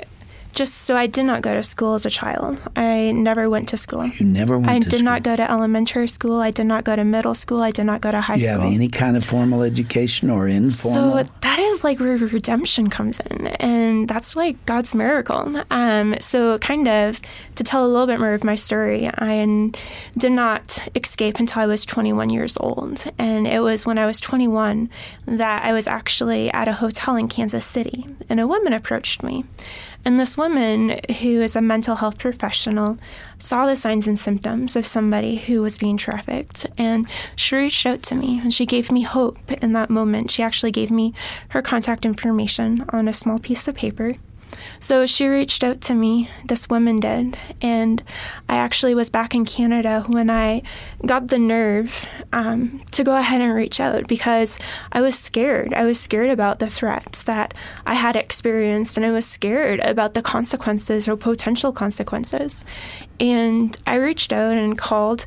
just 0.53 0.79
so 0.79 0.95
I 0.95 1.07
did 1.07 1.23
not 1.23 1.41
go 1.41 1.53
to 1.53 1.63
school 1.63 1.93
as 1.93 2.05
a 2.05 2.09
child. 2.09 2.61
I 2.75 3.11
never 3.11 3.49
went 3.49 3.69
to 3.69 3.77
school. 3.77 4.07
You 4.07 4.25
never 4.25 4.57
went 4.57 4.65
to 4.65 4.71
school. 4.71 4.75
I 4.75 4.79
did 4.79 4.97
school. 4.97 5.05
not 5.05 5.23
go 5.23 5.35
to 5.35 5.51
elementary 5.51 6.07
school. 6.07 6.39
I 6.39 6.51
did 6.51 6.65
not 6.65 6.83
go 6.83 6.95
to 6.95 7.03
middle 7.03 7.33
school. 7.35 7.61
I 7.61 7.71
did 7.71 7.85
not 7.85 8.01
go 8.01 8.11
to 8.11 8.21
high 8.21 8.35
you 8.35 8.41
school. 8.41 8.61
have 8.61 8.73
any 8.73 8.89
kind 8.89 9.15
of 9.17 9.23
formal 9.23 9.63
education 9.63 10.29
or 10.29 10.47
informal? 10.47 11.23
So 11.23 11.29
that 11.41 11.59
is 11.59 11.83
like 11.83 11.99
where 11.99 12.17
redemption 12.17 12.89
comes 12.89 13.19
in, 13.21 13.47
and 13.47 14.07
that's 14.07 14.35
like 14.35 14.63
God's 14.65 14.93
miracle. 14.95 15.63
Um, 15.71 16.15
so 16.19 16.57
kind 16.59 16.87
of 16.87 17.21
to 17.61 17.69
tell 17.69 17.85
a 17.85 17.87
little 17.87 18.07
bit 18.07 18.19
more 18.19 18.33
of 18.33 18.43
my 18.43 18.55
story, 18.55 19.07
I 19.07 19.71
did 20.17 20.31
not 20.31 20.79
escape 20.95 21.39
until 21.39 21.61
I 21.61 21.67
was 21.67 21.85
21 21.85 22.31
years 22.31 22.57
old, 22.57 23.05
and 23.19 23.47
it 23.47 23.59
was 23.59 23.85
when 23.85 23.99
I 23.99 24.07
was 24.07 24.19
21 24.19 24.89
that 25.27 25.63
I 25.63 25.71
was 25.71 25.85
actually 25.87 26.51
at 26.53 26.67
a 26.67 26.73
hotel 26.73 27.15
in 27.15 27.27
Kansas 27.27 27.65
City, 27.65 28.07
and 28.29 28.39
a 28.39 28.47
woman 28.47 28.73
approached 28.73 29.21
me. 29.21 29.45
And 30.03 30.19
this 30.19 30.35
woman, 30.35 30.99
who 31.19 31.41
is 31.41 31.55
a 31.55 31.61
mental 31.61 31.97
health 31.97 32.17
professional, 32.17 32.97
saw 33.37 33.67
the 33.67 33.75
signs 33.75 34.07
and 34.07 34.17
symptoms 34.17 34.75
of 34.75 34.87
somebody 34.87 35.35
who 35.35 35.61
was 35.61 35.77
being 35.77 35.97
trafficked. 35.97 36.65
And 36.75 37.05
she 37.35 37.55
reached 37.55 37.85
out 37.85 38.01
to 38.03 38.15
me 38.15 38.39
and 38.39 38.51
she 38.51 38.65
gave 38.65 38.91
me 38.91 39.03
hope 39.03 39.51
in 39.51 39.73
that 39.73 39.91
moment. 39.91 40.31
She 40.31 40.41
actually 40.41 40.71
gave 40.71 40.89
me 40.89 41.13
her 41.49 41.61
contact 41.61 42.03
information 42.03 42.83
on 42.89 43.07
a 43.07 43.13
small 43.13 43.37
piece 43.37 43.67
of 43.67 43.75
paper. 43.75 44.13
So 44.81 45.05
she 45.05 45.27
reached 45.27 45.63
out 45.63 45.79
to 45.81 45.93
me, 45.93 46.27
this 46.43 46.67
woman 46.67 46.99
did, 46.99 47.37
and 47.61 48.01
I 48.49 48.57
actually 48.57 48.95
was 48.95 49.11
back 49.11 49.35
in 49.35 49.45
Canada 49.45 50.03
when 50.07 50.31
I 50.31 50.63
got 51.05 51.27
the 51.27 51.37
nerve 51.37 52.07
um, 52.33 52.81
to 52.89 53.03
go 53.03 53.15
ahead 53.15 53.41
and 53.41 53.53
reach 53.53 53.79
out 53.79 54.07
because 54.07 54.57
I 54.91 55.01
was 55.01 55.17
scared. 55.17 55.75
I 55.75 55.85
was 55.85 55.99
scared 55.99 56.31
about 56.31 56.57
the 56.57 56.69
threats 56.69 57.21
that 57.23 57.53
I 57.85 57.93
had 57.93 58.15
experienced, 58.15 58.97
and 58.97 59.05
I 59.05 59.11
was 59.11 59.27
scared 59.27 59.81
about 59.81 60.15
the 60.15 60.23
consequences 60.23 61.07
or 61.07 61.15
potential 61.15 61.71
consequences. 61.71 62.65
And 63.19 63.77
I 63.85 63.95
reached 63.97 64.33
out 64.33 64.57
and 64.57 64.75
called 64.75 65.25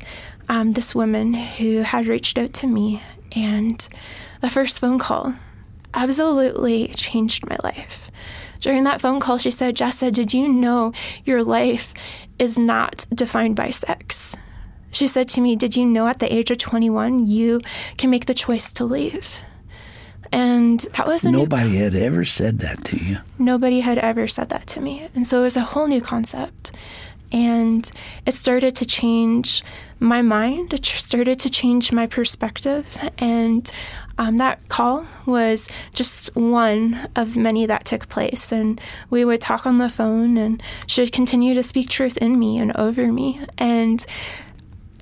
um, 0.49 0.73
this 0.73 0.93
woman 0.93 1.33
who 1.33 1.77
had 1.77 2.07
reached 2.07 2.37
out 2.37 2.51
to 2.55 2.67
me, 2.67 3.01
and 3.33 3.87
the 4.41 4.49
first 4.49 4.81
phone 4.81 4.99
call 4.99 5.33
absolutely 5.93 6.89
changed 6.89 7.47
my 7.47 7.57
life. 7.63 8.04
During 8.59 8.83
that 8.85 9.01
phone 9.01 9.19
call, 9.19 9.37
she 9.37 9.51
said, 9.51 9.75
Jessa, 9.75 10.11
did 10.11 10.33
you 10.33 10.47
know 10.47 10.91
your 11.25 11.43
life 11.43 11.93
is 12.39 12.57
not 12.57 13.05
defined 13.13 13.55
by 13.55 13.69
sex? 13.69 14.35
She 14.91 15.07
said 15.07 15.27
to 15.29 15.41
me, 15.41 15.55
Did 15.55 15.75
you 15.75 15.85
know 15.85 16.07
at 16.07 16.19
the 16.19 16.33
age 16.33 16.51
of 16.51 16.57
21 16.57 17.27
you 17.27 17.59
can 17.97 18.09
make 18.09 18.25
the 18.27 18.33
choice 18.33 18.71
to 18.73 18.85
leave? 18.85 19.41
And 20.31 20.79
that 20.93 21.05
was 21.05 21.23
a 21.25 21.31
new- 21.31 21.39
Nobody 21.39 21.75
had 21.77 21.95
ever 21.95 22.25
said 22.25 22.59
that 22.59 22.83
to 22.85 22.97
you. 22.97 23.17
nobody 23.37 23.81
had 23.81 23.97
ever 23.99 24.27
said 24.27 24.49
that 24.49 24.67
to 24.67 24.81
me. 24.81 25.07
And 25.13 25.25
so 25.25 25.39
it 25.39 25.43
was 25.43 25.57
a 25.57 25.61
whole 25.61 25.87
new 25.87 26.01
concept. 26.01 26.71
And 27.35 27.91
it 28.25 28.33
started 28.33 28.77
to 28.77 28.85
change 28.85 29.61
my 29.99 30.21
mind, 30.21 30.73
it 30.73 30.85
started 30.85 31.37
to 31.39 31.49
change 31.49 31.91
my 31.91 32.07
perspective. 32.07 32.97
And 33.17 33.69
um, 34.17 34.37
that 34.37 34.69
call 34.69 35.05
was 35.25 35.69
just 35.91 36.33
one 36.33 37.09
of 37.17 37.35
many 37.35 37.65
that 37.65 37.83
took 37.83 38.07
place. 38.07 38.53
And 38.53 38.79
we 39.09 39.25
would 39.25 39.41
talk 39.41 39.65
on 39.65 39.79
the 39.79 39.89
phone, 39.89 40.37
and 40.37 40.63
she 40.87 41.01
would 41.01 41.11
continue 41.11 41.53
to 41.53 41.61
speak 41.61 41.89
truth 41.89 42.15
in 42.17 42.39
me 42.39 42.57
and 42.57 42.73
over 42.77 43.11
me. 43.11 43.41
And 43.57 44.05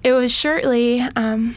it 0.04 0.14
was 0.14 0.34
shortly 0.34 1.02
um, 1.16 1.56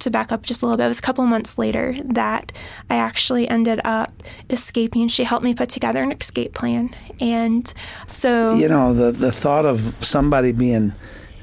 to 0.00 0.10
back 0.10 0.30
up 0.32 0.42
just 0.42 0.62
a 0.62 0.66
little 0.66 0.76
bit, 0.76 0.84
it 0.84 0.88
was 0.88 0.98
a 0.98 1.02
couple 1.02 1.24
months 1.26 1.58
later 1.58 1.94
that 2.04 2.52
I 2.90 2.96
actually 2.96 3.48
ended 3.48 3.80
up 3.84 4.12
escaping. 4.50 5.08
She 5.08 5.24
helped 5.24 5.44
me 5.44 5.54
put 5.54 5.68
together 5.68 6.02
an 6.02 6.12
escape 6.12 6.54
plan. 6.54 6.94
And 7.20 7.72
so, 8.06 8.54
You 8.54 8.68
know, 8.68 8.92
the, 8.92 9.12
the 9.12 9.32
thought 9.32 9.64
of 9.64 9.80
somebody 10.04 10.52
being 10.52 10.92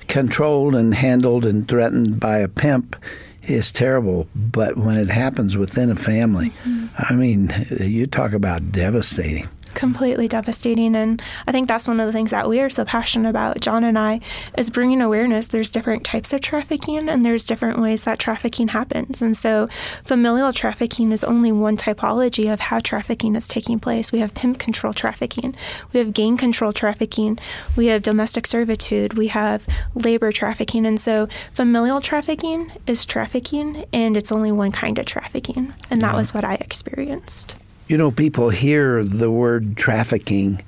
controlled 0.07 0.75
and 0.75 0.93
handled 0.93 1.45
and 1.45 1.67
threatened 1.67 2.19
by 2.19 2.37
a 2.37 2.47
pimp 2.47 2.95
is 3.43 3.71
terrible. 3.71 4.27
But 4.35 4.77
when 4.77 4.97
it 4.97 5.09
happens 5.09 5.57
within 5.57 5.89
a 5.89 5.95
family, 5.95 6.51
Mm-hmm. 6.63 6.85
I 6.97 7.15
mean, 7.15 7.51
you 7.79 8.05
talk 8.05 8.33
about 8.33 8.71
devastating. 8.71 9.45
Completely 9.73 10.27
devastating. 10.27 10.95
And 10.95 11.21
I 11.47 11.51
think 11.51 11.67
that's 11.67 11.87
one 11.87 11.99
of 11.99 12.07
the 12.07 12.13
things 12.13 12.31
that 12.31 12.49
we 12.49 12.59
are 12.59 12.69
so 12.69 12.85
passionate 12.85 13.29
about, 13.29 13.59
John 13.59 13.83
and 13.83 13.97
I, 13.97 14.19
is 14.57 14.69
bringing 14.69 15.01
awareness. 15.01 15.47
There's 15.47 15.71
different 15.71 16.03
types 16.03 16.33
of 16.33 16.41
trafficking 16.41 17.09
and 17.09 17.23
there's 17.23 17.45
different 17.45 17.79
ways 17.79 18.03
that 18.03 18.19
trafficking 18.19 18.69
happens. 18.69 19.21
And 19.21 19.35
so 19.35 19.67
familial 20.03 20.53
trafficking 20.53 21.11
is 21.11 21.23
only 21.23 21.51
one 21.51 21.77
typology 21.77 22.51
of 22.51 22.59
how 22.59 22.79
trafficking 22.79 23.35
is 23.35 23.47
taking 23.47 23.79
place. 23.79 24.11
We 24.11 24.19
have 24.19 24.33
pimp 24.33 24.59
control 24.59 24.93
trafficking, 24.93 25.55
we 25.91 25.99
have 25.99 26.13
gang 26.13 26.37
control 26.37 26.71
trafficking, 26.71 27.39
we 27.75 27.87
have 27.87 28.01
domestic 28.01 28.47
servitude, 28.47 29.13
we 29.13 29.27
have 29.27 29.65
labor 29.95 30.31
trafficking. 30.31 30.85
And 30.85 30.99
so 30.99 31.27
familial 31.53 32.01
trafficking 32.01 32.71
is 32.87 33.05
trafficking 33.05 33.85
and 33.93 34.17
it's 34.17 34.31
only 34.31 34.51
one 34.51 34.71
kind 34.71 34.97
of 34.97 35.05
trafficking. 35.05 35.73
And 35.89 36.01
that 36.01 36.15
was 36.15 36.33
what 36.33 36.43
I 36.43 36.55
experienced. 36.55 37.55
You 37.87 37.97
know, 37.97 38.11
people 38.11 38.49
hear 38.49 39.03
the 39.03 39.29
word 39.29 39.75
trafficking 39.75 40.63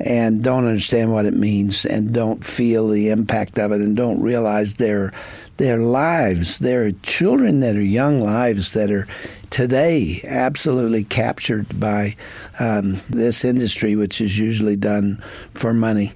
and 0.00 0.42
don't 0.42 0.64
understand 0.64 1.12
what 1.12 1.26
it 1.26 1.34
means 1.34 1.84
and 1.84 2.12
don't 2.12 2.44
feel 2.44 2.88
the 2.88 3.10
impact 3.10 3.58
of 3.58 3.70
it 3.70 3.80
and 3.80 3.96
don't 3.96 4.20
realize 4.20 4.76
their 4.76 5.12
their 5.56 5.76
lives, 5.76 6.58
their 6.58 6.90
children 7.02 7.60
that 7.60 7.76
are 7.76 7.82
young 7.82 8.20
lives 8.20 8.72
that 8.72 8.90
are 8.90 9.06
today 9.50 10.20
absolutely 10.26 11.04
captured 11.04 11.78
by 11.78 12.16
um, 12.58 12.96
this 13.08 13.44
industry, 13.44 13.94
which 13.94 14.20
is 14.20 14.36
usually 14.36 14.74
done 14.74 15.22
for 15.54 15.72
money. 15.72 16.12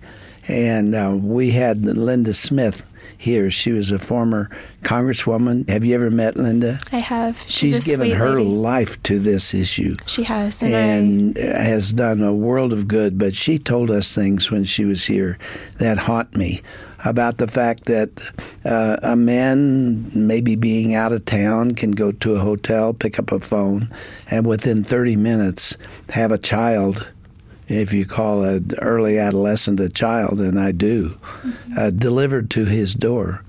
And 0.49 0.95
uh, 0.95 1.17
we 1.21 1.51
had 1.51 1.85
Linda 1.85 2.35
Smith 2.35 2.83
here. 3.19 3.51
She 3.51 3.73
was 3.73 3.91
a 3.91 3.99
former 3.99 4.49
congresswoman. 4.83 5.69
Have 5.69 5.85
you 5.85 5.95
ever 5.95 6.11
met 6.11 6.37
Linda? 6.37 6.81
I 6.93 6.99
have. 7.01 7.39
She's, 7.41 7.75
She's 7.75 7.85
given 7.85 8.11
her 8.13 8.41
lady. 8.41 8.49
life 8.49 9.03
to 9.03 9.19
this 9.19 9.53
issue 9.53 9.95
She 10.07 10.23
has, 10.23 10.63
and, 10.63 11.37
and 11.37 11.39
has 11.39 11.93
done 11.93 12.23
a 12.23 12.35
world 12.35 12.73
of 12.73 12.89
good. 12.89 13.19
But 13.19 13.35
she 13.35 13.59
told 13.59 13.91
us 13.91 14.15
things 14.15 14.51
when 14.51 14.65
she 14.65 14.85
was 14.85 15.05
here 15.05 15.39
that 15.79 15.99
haunt 15.99 16.37
me 16.37 16.61
about 17.05 17.39
the 17.39 17.47
fact 17.47 17.85
that 17.85 18.31
uh, 18.65 18.97
a 19.03 19.15
man, 19.17 20.11
maybe 20.17 20.57
being 20.57 20.95
out 20.95 21.13
of 21.13 21.25
town, 21.25 21.75
can 21.75 21.93
go 21.93 22.11
to 22.13 22.35
a 22.35 22.39
hotel, 22.39 22.93
pick 22.93 23.19
up 23.19 23.31
a 23.33 23.41
phone, 23.41 23.89
and 24.31 24.47
within 24.47 24.83
30 24.83 25.17
minutes 25.17 25.77
have 26.11 26.33
a 26.33 26.39
child. 26.39 27.11
If 27.69 27.93
you 27.93 28.07
call 28.07 28.45
an 28.45 28.71
early 28.81 29.19
adolescent 29.19 29.79
a 29.79 29.91
child, 29.91 30.41
and 30.41 30.59
I 30.59 30.73
do, 30.73 31.19
uh, 31.77 31.91
delivered 31.91 32.51
to 32.51 32.65
his 32.65 32.95
door 32.95 33.45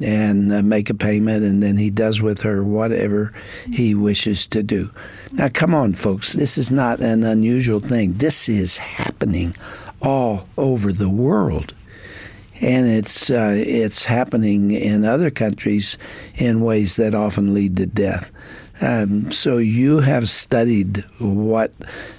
and 0.00 0.52
uh, 0.52 0.60
make 0.60 0.90
a 0.90 0.94
payment, 0.94 1.44
and 1.44 1.62
then 1.62 1.76
he 1.76 1.88
does 1.88 2.20
with 2.20 2.42
her 2.42 2.64
whatever 2.64 3.32
he 3.72 3.94
wishes 3.94 4.46
to 4.48 4.62
do. 4.62 4.90
Now, 5.32 5.48
come 5.48 5.72
on, 5.74 5.94
folks, 5.94 6.32
this 6.32 6.58
is 6.58 6.72
not 6.72 7.00
an 7.00 7.22
unusual 7.22 7.80
thing. 7.80 8.14
This 8.14 8.48
is 8.48 8.76
happening 8.76 9.54
all 10.02 10.48
over 10.58 10.92
the 10.92 11.08
world. 11.08 11.74
And 12.60 12.86
it's 12.86 13.30
uh, 13.30 13.54
it's 13.56 14.04
happening 14.04 14.70
in 14.70 15.04
other 15.04 15.30
countries 15.30 15.98
in 16.36 16.60
ways 16.60 16.96
that 16.96 17.14
often 17.14 17.52
lead 17.52 17.76
to 17.78 17.86
death. 17.86 18.30
Um, 18.80 19.30
so 19.30 19.58
you 19.58 20.00
have 20.00 20.28
studied 20.28 21.04
what 21.18 21.72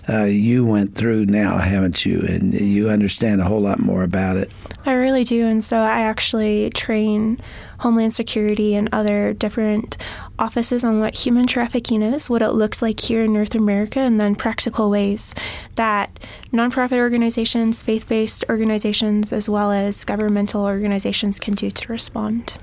uh, 0.08 0.24
you 0.24 0.66
went 0.66 0.96
through 0.96 1.26
now, 1.26 1.58
haven't 1.58 2.06
you? 2.06 2.22
And 2.22 2.54
you 2.54 2.90
understand 2.90 3.42
a 3.42 3.44
whole 3.44 3.60
lot 3.60 3.80
more 3.80 4.04
about 4.04 4.38
it. 4.38 4.50
I 4.86 4.94
really 4.94 5.24
do. 5.24 5.46
And 5.46 5.64
so 5.64 5.78
I 5.78 6.02
actually 6.02 6.70
train 6.70 7.42
Homeland 7.80 8.14
Security 8.14 8.76
and 8.76 8.88
other 8.92 9.34
different 9.34 9.98
offices 10.40 10.84
on 10.84 11.00
what 11.00 11.16
human 11.16 11.46
trafficking 11.46 12.02
is, 12.02 12.30
what 12.30 12.42
it 12.42 12.52
looks 12.52 12.82
like 12.82 13.00
here 13.00 13.24
in 13.24 13.34
North 13.34 13.56
America, 13.56 14.00
and 14.00 14.20
then 14.20 14.36
practical 14.36 14.90
ways 14.90 15.36
that 15.76 16.20
nonprofit 16.54 16.98
organizations, 16.98 17.84
faith 17.84 18.08
based 18.08 18.46
organizations, 18.50 19.34
as 19.34 19.50
well 19.50 19.72
as 19.72 20.06
governmental 20.06 20.64
organizations 20.64 21.40
can 21.40 21.54
do 21.54 21.70
to 21.72 21.92
respond. 21.92 22.58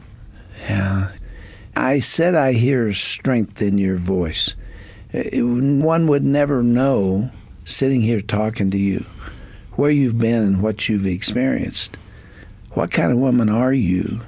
Yeah. 0.63 1.11
I 1.77 2.01
said 2.01 2.35
I 2.35 2.53
hear 2.53 2.93
strength 2.93 3.63
in 3.63 3.79
your 3.79 3.97
voice. 3.97 4.55
Eh, 5.13 5.41
one 5.41 6.07
would 6.07 6.25
never 6.25 6.63
know 6.63 7.31
sitting 7.65 8.01
here 8.01 8.21
talking 8.21 8.71
to 8.71 8.79
you 8.79 9.05
where 9.73 9.91
you've 9.91 10.19
been 10.19 10.43
and 10.43 10.63
what 10.63 10.89
you've 10.89 11.07
experienced. 11.07 11.97
What 12.73 12.91
kind 12.91 13.13
of 13.13 13.19
woman 13.19 13.49
are 13.49 13.73
you 13.73 14.21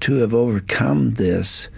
to 0.00 0.14
have 0.16 0.34
overcome 0.34 1.14
this? 1.14 1.68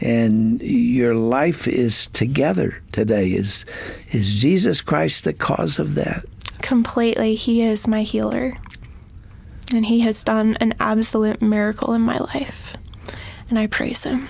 And 0.00 0.60
your 0.62 1.14
life 1.14 1.68
is 1.68 2.08
together 2.08 2.82
today. 2.90 3.28
Is 3.28 3.64
is 4.10 4.40
Jesus 4.40 4.80
Christ 4.80 5.24
the 5.24 5.32
cause 5.32 5.78
of 5.78 5.94
that? 5.94 6.24
Completely. 6.60 7.34
He 7.36 7.62
is 7.62 7.86
my 7.86 8.02
healer. 8.02 8.56
And 9.72 9.86
he 9.86 10.00
has 10.00 10.24
done 10.24 10.56
an 10.60 10.74
absolute 10.80 11.40
miracle 11.40 11.94
in 11.94 12.02
my 12.02 12.18
life. 12.18 12.76
And 13.52 13.58
I 13.58 13.66
praise 13.66 14.02
him. 14.02 14.28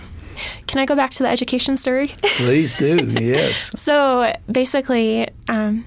Can 0.67 0.81
I 0.81 0.85
go 0.85 0.97
back 0.97 1.12
to 1.12 1.23
the 1.23 1.29
education 1.29 1.76
story? 1.76 2.09
Please 2.38 2.75
do, 2.75 2.97
yes. 3.07 3.71
so 3.81 4.35
basically, 4.50 5.29
um, 5.49 5.85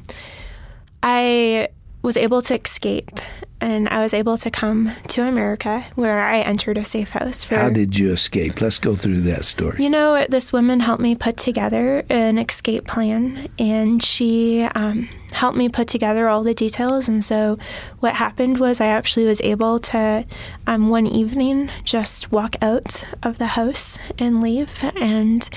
I 1.03 1.67
was 2.01 2.15
able 2.15 2.41
to 2.43 2.57
escape 2.57 3.19
and 3.59 3.89
I 3.89 3.97
was 3.97 4.13
able 4.13 4.37
to 4.37 4.49
come 4.49 4.93
to 5.09 5.23
America 5.23 5.83
where 5.95 6.23
I 6.23 6.39
entered 6.39 6.77
a 6.77 6.85
safe 6.85 7.09
house. 7.09 7.43
For, 7.43 7.57
How 7.57 7.69
did 7.69 7.97
you 7.97 8.13
escape? 8.13 8.61
Let's 8.61 8.79
go 8.79 8.95
through 8.95 9.19
that 9.23 9.43
story. 9.43 9.83
You 9.83 9.89
know, 9.89 10.25
this 10.29 10.53
woman 10.53 10.79
helped 10.79 11.01
me 11.01 11.13
put 11.13 11.35
together 11.35 12.05
an 12.09 12.37
escape 12.37 12.87
plan, 12.87 13.49
and 13.59 14.01
she 14.01 14.63
um, 14.75 15.09
helped 15.35 15.57
me 15.57 15.69
put 15.69 15.87
together 15.87 16.27
all 16.27 16.43
the 16.43 16.53
details. 16.53 17.07
And 17.07 17.23
so, 17.23 17.57
what 17.99 18.15
happened 18.15 18.59
was, 18.59 18.81
I 18.81 18.87
actually 18.87 19.25
was 19.25 19.41
able 19.41 19.79
to 19.79 20.25
um, 20.67 20.89
one 20.89 21.07
evening 21.07 21.69
just 21.83 22.31
walk 22.31 22.55
out 22.61 23.05
of 23.23 23.37
the 23.37 23.47
house 23.47 23.99
and 24.17 24.41
leave, 24.41 24.83
and 24.95 25.47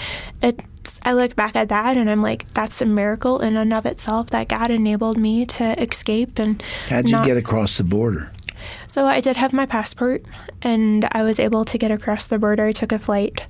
it 0.43 0.61
I 1.03 1.13
look 1.13 1.37
back 1.37 1.55
at 1.55 1.69
that 1.69 1.99
and 1.99 2.09
I'm 2.09 2.23
like, 2.23 2.49
that's 2.55 2.81
a 2.81 2.87
miracle 2.87 3.41
in 3.41 3.59
and 3.59 3.75
of 3.75 3.85
itself 3.85 4.31
that 4.31 4.49
God 4.49 4.71
enabled 4.71 5.19
me 5.19 5.45
to 5.45 5.79
escape. 5.83 6.39
And 6.39 6.63
how'd 6.89 7.11
you 7.11 7.23
get 7.25 7.37
across 7.37 7.77
the 7.77 7.85
border? 7.85 8.33
So 8.87 9.07
I 9.07 9.21
did 9.21 9.37
have 9.37 9.53
my 9.53 9.67
passport, 9.67 10.25
and 10.63 11.09
I 11.13 11.23
was 11.23 11.39
able 11.39 11.65
to 11.67 11.79
get 11.79 11.91
across 11.91 12.27
the 12.27 12.39
border. 12.39 12.67
I 12.67 12.73
took 12.73 12.93
a 12.93 12.99
flight 12.99 13.43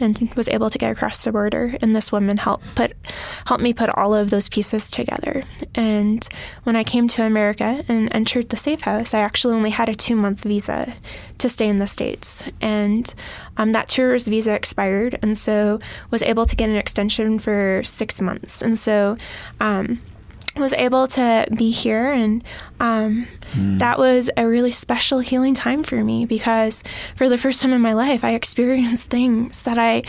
and 0.00 0.32
was 0.34 0.48
able 0.48 0.70
to 0.70 0.78
get 0.78 0.90
across 0.90 1.24
the 1.24 1.32
border. 1.32 1.76
And 1.80 1.94
this 1.94 2.10
woman 2.10 2.38
helped 2.38 2.74
put 2.74 2.92
helped 3.46 3.62
me 3.62 3.72
put 3.72 3.90
all 3.90 4.14
of 4.14 4.30
those 4.30 4.48
pieces 4.48 4.90
together. 4.90 5.44
And 5.74 6.26
when 6.64 6.76
I 6.76 6.84
came 6.84 7.08
to 7.08 7.24
America 7.24 7.84
and 7.88 8.14
entered 8.14 8.48
the 8.48 8.56
safe 8.56 8.82
house, 8.82 9.14
I 9.14 9.20
actually 9.20 9.54
only 9.54 9.70
had 9.70 9.88
a 9.88 9.94
two 9.94 10.16
month 10.16 10.42
visa 10.42 10.94
to 11.38 11.48
stay 11.48 11.68
in 11.68 11.78
the 11.78 11.86
states, 11.86 12.44
and 12.60 13.12
um, 13.56 13.72
that 13.72 13.88
tourist 13.88 14.28
visa 14.28 14.54
expired, 14.54 15.18
and 15.20 15.36
so 15.36 15.80
was 16.10 16.22
able 16.22 16.46
to 16.46 16.56
get 16.56 16.68
an 16.68 16.76
extension 16.76 17.38
for 17.38 17.82
six 17.84 18.20
months. 18.20 18.62
And 18.62 18.78
so. 18.78 19.16
Um, 19.60 20.00
was 20.56 20.72
able 20.74 21.06
to 21.06 21.46
be 21.56 21.70
here 21.70 22.12
and 22.12 22.44
um, 22.80 23.26
mm. 23.52 23.78
that 23.78 23.98
was 23.98 24.30
a 24.36 24.46
really 24.46 24.72
special 24.72 25.18
healing 25.18 25.54
time 25.54 25.82
for 25.82 26.04
me 26.04 26.24
because 26.26 26.84
for 27.16 27.28
the 27.28 27.38
first 27.38 27.60
time 27.60 27.72
in 27.72 27.80
my 27.80 27.92
life 27.92 28.22
i 28.24 28.34
experienced 28.34 29.10
things 29.10 29.62
that 29.62 29.78
i 29.78 30.02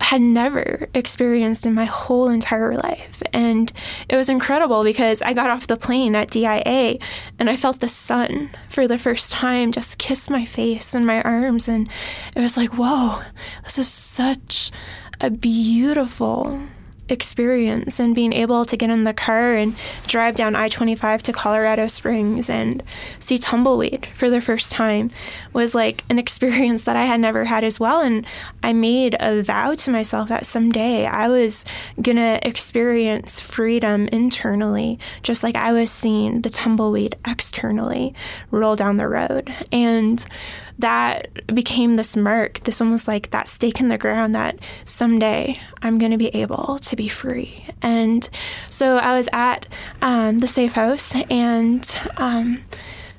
had 0.00 0.20
never 0.20 0.88
experienced 0.94 1.66
in 1.66 1.74
my 1.74 1.84
whole 1.84 2.28
entire 2.28 2.74
life. 2.76 3.22
And 3.32 3.72
it 4.08 4.16
was 4.16 4.30
incredible 4.30 4.84
because 4.84 5.22
I 5.22 5.32
got 5.32 5.50
off 5.50 5.66
the 5.66 5.76
plane 5.76 6.14
at 6.14 6.30
DIA 6.30 6.98
and 7.38 7.50
I 7.50 7.56
felt 7.56 7.80
the 7.80 7.88
sun 7.88 8.50
for 8.68 8.86
the 8.86 8.98
first 8.98 9.32
time 9.32 9.72
just 9.72 9.98
kiss 9.98 10.30
my 10.30 10.44
face 10.44 10.94
and 10.94 11.06
my 11.06 11.20
arms. 11.22 11.68
And 11.68 11.88
it 12.36 12.40
was 12.40 12.56
like, 12.56 12.74
whoa, 12.74 13.20
this 13.64 13.78
is 13.78 13.88
such 13.88 14.70
a 15.20 15.30
beautiful 15.30 16.60
experience 17.08 17.98
and 17.98 18.14
being 18.14 18.32
able 18.32 18.64
to 18.64 18.76
get 18.76 18.90
in 18.90 19.04
the 19.04 19.12
car 19.12 19.54
and 19.54 19.74
drive 20.06 20.36
down 20.36 20.54
I 20.54 20.68
25 20.68 21.22
to 21.24 21.32
Colorado 21.32 21.86
Springs 21.86 22.50
and 22.50 22.82
see 23.18 23.38
tumbleweed 23.38 24.06
for 24.14 24.30
the 24.30 24.40
first 24.40 24.72
time 24.72 25.10
was 25.52 25.74
like 25.74 26.04
an 26.10 26.18
experience 26.18 26.84
that 26.84 26.96
I 26.96 27.04
had 27.04 27.20
never 27.20 27.44
had 27.44 27.64
as 27.64 27.80
well. 27.80 28.00
And 28.00 28.26
I 28.62 28.72
made 28.72 29.16
a 29.20 29.42
vow 29.42 29.74
to 29.74 29.90
myself 29.90 30.28
that 30.28 30.46
someday 30.46 31.06
I 31.06 31.28
was 31.28 31.64
going 32.00 32.16
to 32.16 32.46
experience 32.46 33.40
freedom 33.40 34.08
internally, 34.08 34.98
just 35.22 35.42
like 35.42 35.56
I 35.56 35.72
was 35.72 35.90
seeing 35.90 36.42
the 36.42 36.50
tumbleweed 36.50 37.16
externally 37.26 38.14
roll 38.50 38.76
down 38.76 38.96
the 38.96 39.08
road. 39.08 39.52
And 39.72 40.24
that 40.78 41.28
became 41.54 41.96
this 41.96 42.16
mark, 42.16 42.60
this 42.60 42.80
almost 42.80 43.08
like 43.08 43.30
that 43.30 43.48
stake 43.48 43.80
in 43.80 43.88
the 43.88 43.98
ground 43.98 44.34
that 44.34 44.58
someday 44.84 45.58
I'm 45.82 45.98
going 45.98 46.12
to 46.12 46.18
be 46.18 46.28
able 46.28 46.78
to 46.78 46.96
be 46.96 47.08
free. 47.08 47.64
And 47.82 48.28
so 48.68 48.98
I 48.98 49.16
was 49.16 49.28
at 49.32 49.66
um, 50.02 50.38
the 50.38 50.48
safe 50.48 50.72
house, 50.72 51.14
and 51.30 51.98
um, 52.16 52.64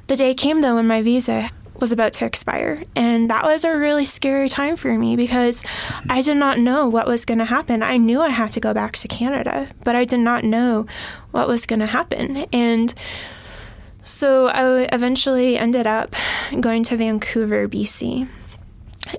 the 0.08 0.16
day 0.16 0.34
came 0.34 0.62
though 0.62 0.76
when 0.76 0.88
my 0.88 1.02
visa 1.02 1.50
was 1.80 1.92
about 1.92 2.14
to 2.14 2.26
expire. 2.26 2.84
And 2.96 3.30
that 3.30 3.44
was 3.44 3.64
a 3.64 3.76
really 3.76 4.06
scary 4.06 4.50
time 4.50 4.76
for 4.76 4.98
me 4.98 5.16
because 5.16 5.66
I 6.10 6.22
did 6.22 6.38
not 6.38 6.60
know 6.60 6.88
what 6.88 7.08
was 7.08 7.26
going 7.26 7.38
to 7.40 7.46
happen. 7.46 7.84
I 7.84 7.98
knew 7.98 8.22
I 8.22 8.30
had 8.30 8.52
to 8.54 8.60
go 8.60 8.74
back 8.74 8.98
to 8.98 9.08
Canada, 9.08 9.70
but 9.84 9.96
I 9.96 10.04
did 10.04 10.20
not 10.20 10.44
know 10.44 10.88
what 11.32 11.48
was 11.48 11.66
going 11.66 11.80
to 11.80 11.86
happen. 11.86 12.46
And 12.52 12.94
so 14.04 14.48
I 14.48 14.88
eventually 14.92 15.58
ended 15.58 15.88
up 15.88 16.16
going 16.60 16.84
to 16.86 16.98
Vancouver, 16.98 17.68
BC. 17.68 18.28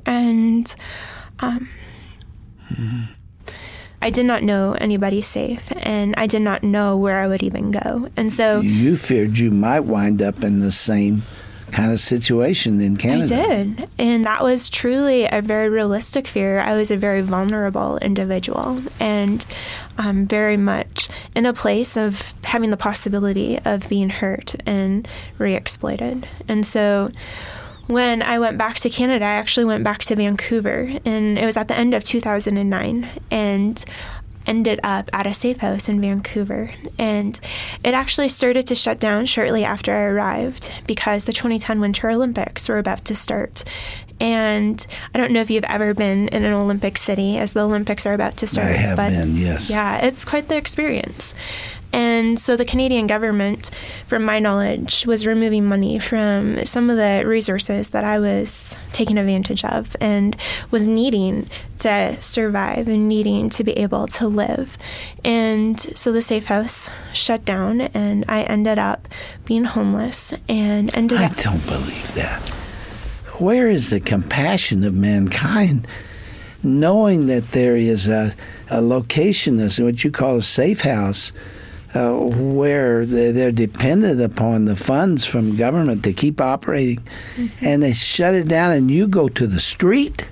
And 0.06 0.74
um. 1.40 1.68
I 4.02 4.08
did 4.08 4.24
not 4.24 4.42
know 4.42 4.72
anybody 4.80 5.20
safe, 5.20 5.70
and 5.82 6.14
I 6.16 6.26
did 6.26 6.40
not 6.40 6.62
know 6.62 6.96
where 6.96 7.18
I 7.18 7.26
would 7.26 7.42
even 7.42 7.70
go. 7.70 8.08
And 8.16 8.32
so 8.32 8.60
you 8.60 8.96
feared 8.96 9.36
you 9.38 9.50
might 9.50 9.80
wind 9.80 10.22
up 10.22 10.42
in 10.42 10.60
the 10.60 10.72
same 10.72 11.22
kind 11.70 11.92
of 11.92 12.00
situation 12.00 12.80
in 12.80 12.96
Canada. 12.96 13.34
I 13.34 13.46
did. 13.46 13.90
And 13.98 14.24
that 14.24 14.42
was 14.42 14.68
truly 14.68 15.26
a 15.26 15.40
very 15.42 15.68
realistic 15.68 16.26
fear. 16.26 16.60
I 16.60 16.76
was 16.76 16.90
a 16.90 16.96
very 16.96 17.20
vulnerable 17.20 17.98
individual 17.98 18.82
and 18.98 19.44
um, 19.98 20.26
very 20.26 20.56
much 20.56 21.08
in 21.34 21.46
a 21.46 21.52
place 21.52 21.96
of 21.96 22.34
having 22.44 22.70
the 22.70 22.76
possibility 22.76 23.58
of 23.64 23.88
being 23.88 24.10
hurt 24.10 24.54
and 24.66 25.06
re 25.38 25.54
exploited. 25.54 26.26
And 26.48 26.64
so 26.64 27.10
when 27.90 28.22
I 28.22 28.38
went 28.38 28.56
back 28.56 28.76
to 28.76 28.90
Canada, 28.90 29.24
I 29.24 29.32
actually 29.32 29.64
went 29.64 29.82
back 29.82 29.98
to 30.02 30.14
Vancouver, 30.14 30.92
and 31.04 31.36
it 31.36 31.44
was 31.44 31.56
at 31.56 31.66
the 31.66 31.76
end 31.76 31.92
of 31.92 32.04
2009. 32.04 33.08
And 33.32 33.84
ended 34.50 34.80
up 34.82 35.08
at 35.12 35.28
a 35.28 35.32
safe 35.32 35.58
house 35.58 35.88
in 35.88 36.00
Vancouver. 36.00 36.72
And 36.98 37.38
it 37.84 37.94
actually 37.94 38.28
started 38.28 38.66
to 38.66 38.74
shut 38.74 38.98
down 38.98 39.26
shortly 39.26 39.64
after 39.64 39.94
I 39.94 40.02
arrived 40.02 40.72
because 40.88 41.24
the 41.24 41.32
2010 41.32 41.80
Winter 41.80 42.10
Olympics 42.10 42.68
were 42.68 42.78
about 42.78 43.04
to 43.06 43.14
start. 43.14 43.62
And 44.18 44.84
I 45.14 45.18
don't 45.18 45.32
know 45.32 45.40
if 45.40 45.50
you've 45.50 45.64
ever 45.64 45.94
been 45.94 46.28
in 46.28 46.44
an 46.44 46.52
Olympic 46.52 46.98
city 46.98 47.38
as 47.38 47.52
the 47.52 47.60
Olympics 47.60 48.04
are 48.04 48.12
about 48.12 48.36
to 48.38 48.46
start. 48.48 48.68
I 48.68 48.72
have 48.72 48.96
but 48.96 49.10
been, 49.10 49.36
yes. 49.36 49.70
Yeah, 49.70 50.04
it's 50.04 50.24
quite 50.24 50.48
the 50.48 50.56
experience. 50.56 51.34
And 51.92 52.38
so 52.38 52.56
the 52.56 52.64
Canadian 52.64 53.06
government, 53.06 53.70
from 54.06 54.24
my 54.24 54.38
knowledge, 54.38 55.06
was 55.06 55.26
removing 55.26 55.64
money 55.64 55.98
from 55.98 56.64
some 56.64 56.90
of 56.90 56.96
the 56.96 57.24
resources 57.26 57.90
that 57.90 58.04
I 58.04 58.18
was 58.18 58.78
taking 58.92 59.18
advantage 59.18 59.64
of 59.64 59.96
and 60.00 60.36
was 60.70 60.86
needing 60.86 61.48
to 61.78 62.20
survive 62.20 62.88
and 62.88 63.08
needing 63.08 63.48
to 63.50 63.64
be 63.64 63.72
able 63.72 64.06
to 64.06 64.28
live. 64.28 64.78
And 65.24 65.80
so 65.80 66.12
the 66.12 66.22
safe 66.22 66.46
house 66.46 66.90
shut 67.12 67.44
down, 67.44 67.80
and 67.80 68.24
I 68.28 68.42
ended 68.42 68.78
up 68.78 69.08
being 69.44 69.64
homeless 69.64 70.34
and 70.48 70.94
ended 70.94 71.18
I 71.18 71.24
up. 71.24 71.32
I 71.32 71.42
don't 71.42 71.66
believe 71.66 72.14
that. 72.14 72.40
Where 73.40 73.70
is 73.70 73.90
the 73.90 74.00
compassion 74.00 74.84
of 74.84 74.94
mankind? 74.94 75.86
Knowing 76.62 77.26
that 77.26 77.52
there 77.52 77.74
is 77.74 78.06
a, 78.06 78.34
a 78.68 78.82
location, 78.82 79.58
what 79.58 80.04
you 80.04 80.10
call 80.10 80.36
a 80.36 80.42
safe 80.42 80.82
house, 80.82 81.32
uh, 81.94 82.12
where 82.12 83.04
they're 83.04 83.52
dependent 83.52 84.20
upon 84.20 84.64
the 84.64 84.76
funds 84.76 85.24
from 85.24 85.56
government 85.56 86.04
to 86.04 86.12
keep 86.12 86.40
operating, 86.40 86.98
mm-hmm. 87.36 87.64
and 87.64 87.82
they 87.82 87.92
shut 87.92 88.34
it 88.34 88.48
down, 88.48 88.72
and 88.72 88.90
you 88.90 89.08
go 89.08 89.28
to 89.28 89.46
the 89.46 89.60
street. 89.60 90.30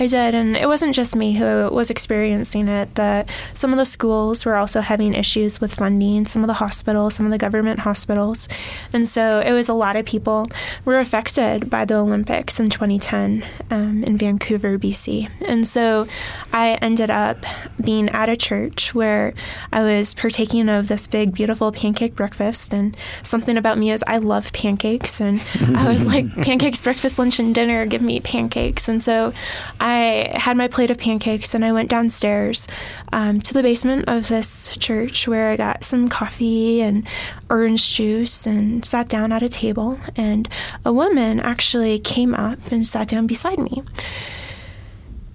I 0.00 0.06
did, 0.06 0.34
and 0.34 0.56
it 0.56 0.66
wasn't 0.66 0.94
just 0.94 1.14
me 1.14 1.34
who 1.34 1.68
was 1.70 1.90
experiencing 1.90 2.68
it. 2.68 2.94
That 2.94 3.28
some 3.54 3.72
of 3.72 3.78
the 3.78 3.84
schools 3.84 4.44
were 4.44 4.56
also 4.56 4.80
having 4.80 5.14
issues 5.14 5.60
with 5.60 5.74
funding, 5.74 6.26
some 6.26 6.42
of 6.42 6.46
the 6.46 6.54
hospitals, 6.54 7.14
some 7.14 7.26
of 7.26 7.32
the 7.32 7.38
government 7.38 7.80
hospitals, 7.80 8.48
and 8.92 9.06
so 9.06 9.40
it 9.40 9.52
was 9.52 9.68
a 9.68 9.74
lot 9.74 9.96
of 9.96 10.06
people 10.06 10.48
were 10.84 10.98
affected 10.98 11.68
by 11.68 11.84
the 11.84 11.96
Olympics 11.96 12.58
in 12.58 12.70
2010 12.70 13.44
um, 13.70 14.02
in 14.04 14.16
Vancouver, 14.16 14.78
BC. 14.78 15.28
And 15.46 15.66
so 15.66 16.06
I 16.52 16.74
ended 16.82 17.10
up 17.10 17.44
being 17.82 18.08
at 18.10 18.28
a 18.28 18.36
church 18.36 18.94
where 18.94 19.34
I 19.72 19.82
was 19.82 20.14
partaking 20.14 20.68
of 20.68 20.88
this 20.88 21.06
big, 21.06 21.34
beautiful 21.34 21.72
pancake 21.72 22.14
breakfast, 22.14 22.72
and 22.72 22.96
something 23.22 23.56
about 23.56 23.78
me 23.78 23.90
is 23.90 24.02
I 24.06 24.18
love 24.18 24.52
pancakes, 24.52 25.20
and 25.20 25.44
I 25.76 25.88
was 25.88 26.06
like, 26.06 26.34
pancakes, 26.42 26.80
breakfast, 26.80 27.18
lunch, 27.18 27.38
and 27.38 27.54
dinner. 27.54 27.86
Give 27.86 28.02
me 28.02 28.20
pancakes, 28.20 28.88
and 28.88 29.02
so. 29.02 29.32
I 29.78 29.89
I 29.90 30.38
had 30.38 30.56
my 30.56 30.68
plate 30.68 30.90
of 30.90 30.98
pancakes 30.98 31.54
and 31.54 31.64
I 31.64 31.72
went 31.72 31.90
downstairs 31.90 32.68
um, 33.12 33.40
to 33.40 33.54
the 33.54 33.62
basement 33.62 34.04
of 34.08 34.28
this 34.28 34.76
church 34.76 35.26
where 35.26 35.50
I 35.50 35.56
got 35.56 35.84
some 35.84 36.08
coffee 36.08 36.80
and 36.80 37.06
orange 37.48 37.94
juice 37.96 38.46
and 38.46 38.84
sat 38.84 39.08
down 39.08 39.32
at 39.32 39.42
a 39.42 39.48
table. 39.48 39.98
And 40.16 40.48
a 40.84 40.92
woman 40.92 41.40
actually 41.40 41.98
came 41.98 42.34
up 42.34 42.70
and 42.70 42.86
sat 42.86 43.08
down 43.08 43.26
beside 43.26 43.58
me. 43.58 43.82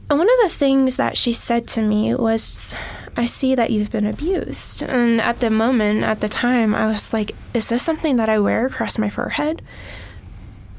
And 0.10 0.20
one 0.20 0.30
of 0.30 0.39
the 0.44 0.56
things 0.56 0.98
that 0.98 1.18
she 1.18 1.34
said 1.34 1.68
to 1.70 1.82
me 1.82 2.13
was, 2.13 2.76
I 3.18 3.26
see 3.26 3.56
that 3.56 3.72
you've 3.72 3.91
been 3.91 4.06
abused. 4.06 4.84
And 4.84 5.20
at 5.20 5.39
the 5.39 5.50
moment, 5.50 6.04
at 6.04 6.22
the 6.22 6.30
time, 6.30 6.76
I 6.76 6.86
was 6.86 7.12
like, 7.12 7.34
is 7.54 7.70
this 7.70 7.82
something 7.82 8.18
that 8.18 8.30
I 8.30 8.39
wear 8.39 8.65
across 8.65 8.98
my 8.98 9.10
forehead? 9.10 9.62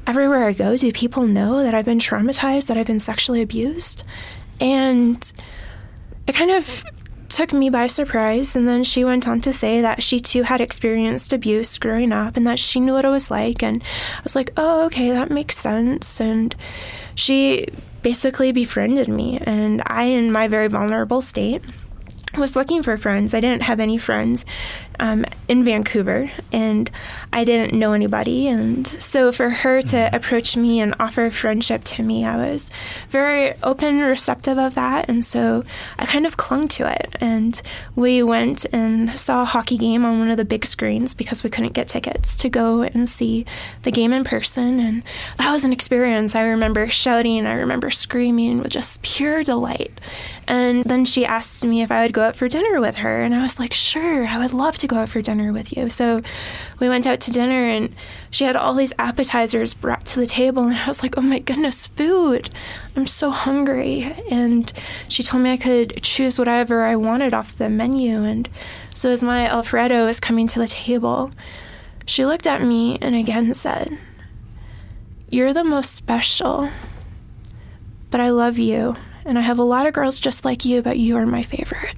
Everywhere 0.07 0.45
I 0.45 0.53
go, 0.53 0.77
do 0.77 0.91
people 0.91 1.27
know 1.27 1.63
that 1.63 1.75
I've 1.75 1.85
been 1.85 1.99
traumatized, 1.99 2.67
that 2.67 2.77
I've 2.77 2.87
been 2.87 2.99
sexually 2.99 3.41
abused? 3.41 4.03
And 4.59 5.33
it 6.25 6.33
kind 6.33 6.51
of 6.51 6.83
took 7.29 7.51
me 7.53 7.69
by 7.69 7.87
surprise. 7.87 8.55
And 8.55 8.67
then 8.67 8.83
she 8.83 9.03
went 9.03 9.27
on 9.27 9.41
to 9.41 9.53
say 9.53 9.81
that 9.81 10.01
she 10.01 10.19
too 10.19 10.43
had 10.43 10.61
experienced 10.61 11.33
abuse 11.33 11.77
growing 11.77 12.11
up 12.11 12.37
and 12.37 12.47
that 12.47 12.59
she 12.59 12.79
knew 12.79 12.93
what 12.93 13.05
it 13.05 13.09
was 13.09 13.29
like. 13.29 13.61
And 13.61 13.83
I 13.83 14.21
was 14.23 14.35
like, 14.35 14.51
oh, 14.57 14.85
okay, 14.85 15.11
that 15.11 15.29
makes 15.29 15.57
sense. 15.57 16.19
And 16.21 16.55
she 17.15 17.67
basically 18.01 18.51
befriended 18.51 19.09
me. 19.09 19.39
And 19.41 19.83
I, 19.85 20.05
in 20.05 20.31
my 20.31 20.47
very 20.47 20.67
vulnerable 20.67 21.21
state, 21.21 21.61
was 22.35 22.55
looking 22.55 22.83
for 22.83 22.97
friends. 22.97 23.33
I 23.33 23.39
didn't 23.39 23.63
have 23.63 23.79
any 23.79 23.97
friends 23.97 24.45
um, 24.99 25.25
in 25.47 25.63
Vancouver, 25.63 26.31
and 26.51 26.89
I 27.31 27.43
didn't 27.43 27.77
know 27.77 27.93
anybody. 27.93 28.47
And 28.47 28.85
so, 28.85 29.31
for 29.31 29.49
her 29.49 29.81
to 29.81 29.95
mm-hmm. 29.95 30.15
approach 30.15 30.57
me 30.57 30.79
and 30.79 30.95
offer 30.99 31.29
friendship 31.29 31.83
to 31.85 32.03
me, 32.03 32.25
I 32.25 32.35
was 32.35 32.71
very 33.09 33.53
open 33.63 33.99
and 33.99 34.07
receptive 34.07 34.57
of 34.57 34.75
that. 34.75 35.09
And 35.09 35.23
so, 35.23 35.63
I 35.97 36.05
kind 36.05 36.25
of 36.25 36.37
clung 36.37 36.67
to 36.69 36.91
it. 36.91 37.15
And 37.19 37.61
we 37.95 38.23
went 38.23 38.65
and 38.73 39.17
saw 39.17 39.43
a 39.43 39.45
hockey 39.45 39.77
game 39.77 40.03
on 40.03 40.19
one 40.19 40.29
of 40.29 40.37
the 40.37 40.45
big 40.45 40.65
screens 40.65 41.15
because 41.15 41.43
we 41.43 41.49
couldn't 41.49 41.73
get 41.73 41.87
tickets 41.87 42.35
to 42.37 42.49
go 42.49 42.81
and 42.81 43.07
see 43.07 43.45
the 43.83 43.91
game 43.91 44.13
in 44.13 44.23
person. 44.23 44.79
And 44.79 45.03
that 45.37 45.51
was 45.51 45.63
an 45.63 45.73
experience. 45.73 46.35
I 46.35 46.43
remember 46.43 46.89
shouting, 46.89 47.45
I 47.45 47.53
remember 47.53 47.91
screaming 47.91 48.59
with 48.59 48.71
just 48.71 49.01
pure 49.01 49.43
delight. 49.43 49.91
And 50.47 50.85
then 50.85 51.03
she 51.03 51.25
asked 51.25 51.65
me 51.65 51.81
if 51.81 51.91
I 51.91 52.03
would 52.03 52.13
go 52.13 52.21
out 52.21 52.37
for 52.37 52.47
dinner 52.47 52.79
with 52.79 52.97
her. 52.97 53.21
And 53.21 53.35
I 53.35 53.41
was 53.41 53.59
like, 53.59 53.73
sure, 53.73 54.25
I 54.25 54.37
would 54.37 54.53
love 54.53 54.77
to 54.77 54.87
go 54.87 54.95
out 54.95 55.09
for 55.09 55.21
dinner 55.21 55.51
with 55.51 55.75
you. 55.75 55.89
So 55.89 56.21
we 56.79 56.87
went 56.87 57.05
out 57.05 57.19
to 57.21 57.31
dinner 57.31 57.67
and 57.67 57.93
she 58.31 58.45
had 58.45 58.55
all 58.55 58.73
these 58.73 58.93
appetizers 58.97 59.73
brought 59.73 60.05
to 60.05 60.21
the 60.21 60.25
table. 60.25 60.63
And 60.63 60.77
I 60.77 60.87
was 60.87 61.03
like, 61.03 61.17
oh 61.17 61.21
my 61.21 61.39
goodness, 61.39 61.87
food. 61.87 62.49
I'm 62.95 63.07
so 63.07 63.29
hungry. 63.29 64.03
And 64.31 64.71
she 65.09 65.21
told 65.21 65.43
me 65.43 65.51
I 65.51 65.57
could 65.57 66.01
choose 66.01 66.39
whatever 66.39 66.83
I 66.83 66.95
wanted 66.95 67.33
off 67.33 67.57
the 67.57 67.69
menu. 67.69 68.23
And 68.23 68.47
so 68.93 69.09
as 69.11 69.21
my 69.21 69.49
Alfredo 69.49 70.05
was 70.05 70.21
coming 70.21 70.47
to 70.47 70.59
the 70.59 70.67
table, 70.67 71.29
she 72.05 72.25
looked 72.25 72.47
at 72.47 72.61
me 72.61 72.97
and 73.01 73.15
again 73.15 73.53
said, 73.53 73.97
You're 75.29 75.51
the 75.51 75.65
most 75.65 75.93
special, 75.93 76.69
but 78.09 78.21
I 78.21 78.29
love 78.29 78.57
you 78.57 78.95
and 79.27 79.37
I 79.37 79.41
have 79.41 79.59
a 79.59 79.63
lot 79.63 79.85
of 79.85 79.93
girls 79.93 80.19
just 80.19 80.45
like 80.45 80.65
you, 80.65 80.81
but 80.81 80.97
you 80.97 81.17
are 81.17 81.25
my 81.25 81.43
favorite. 81.43 81.95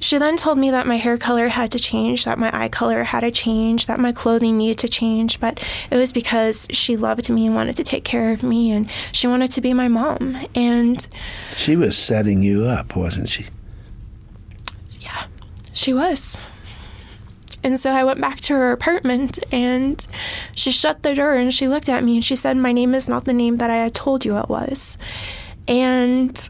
She 0.00 0.16
then 0.16 0.36
told 0.36 0.56
me 0.56 0.70
that 0.70 0.86
my 0.86 0.96
hair 0.96 1.18
color 1.18 1.48
had 1.48 1.72
to 1.72 1.78
change, 1.78 2.24
that 2.24 2.38
my 2.38 2.50
eye 2.58 2.68
color 2.68 3.02
had 3.02 3.20
to 3.20 3.30
change, 3.30 3.86
that 3.86 4.00
my 4.00 4.12
clothing 4.12 4.56
needed 4.56 4.78
to 4.78 4.88
change, 4.88 5.38
but 5.38 5.62
it 5.90 5.96
was 5.96 6.12
because 6.12 6.66
she 6.70 6.96
loved 6.96 7.28
me 7.28 7.46
and 7.46 7.54
wanted 7.54 7.76
to 7.76 7.84
take 7.84 8.04
care 8.04 8.32
of 8.32 8.42
me 8.42 8.70
and 8.70 8.88
she 9.12 9.26
wanted 9.26 9.50
to 9.52 9.60
be 9.60 9.74
my 9.74 9.88
mom. 9.88 10.38
And 10.54 11.06
she 11.54 11.76
was 11.76 11.98
setting 11.98 12.42
you 12.42 12.64
up, 12.64 12.96
wasn't 12.96 13.28
she? 13.28 13.46
Yeah, 15.00 15.26
she 15.74 15.92
was. 15.92 16.38
And 17.68 17.78
so 17.78 17.90
I 17.92 18.02
went 18.02 18.18
back 18.18 18.40
to 18.40 18.54
her 18.54 18.72
apartment 18.72 19.38
and 19.52 20.04
she 20.54 20.70
shut 20.70 21.02
the 21.02 21.14
door 21.14 21.34
and 21.34 21.52
she 21.52 21.68
looked 21.68 21.90
at 21.90 22.02
me 22.02 22.14
and 22.14 22.24
she 22.24 22.34
said, 22.34 22.56
My 22.56 22.72
name 22.72 22.94
is 22.94 23.10
not 23.10 23.26
the 23.26 23.34
name 23.34 23.58
that 23.58 23.68
I 23.68 23.76
had 23.76 23.92
told 23.94 24.24
you 24.24 24.38
it 24.38 24.48
was. 24.48 24.96
And 25.68 26.48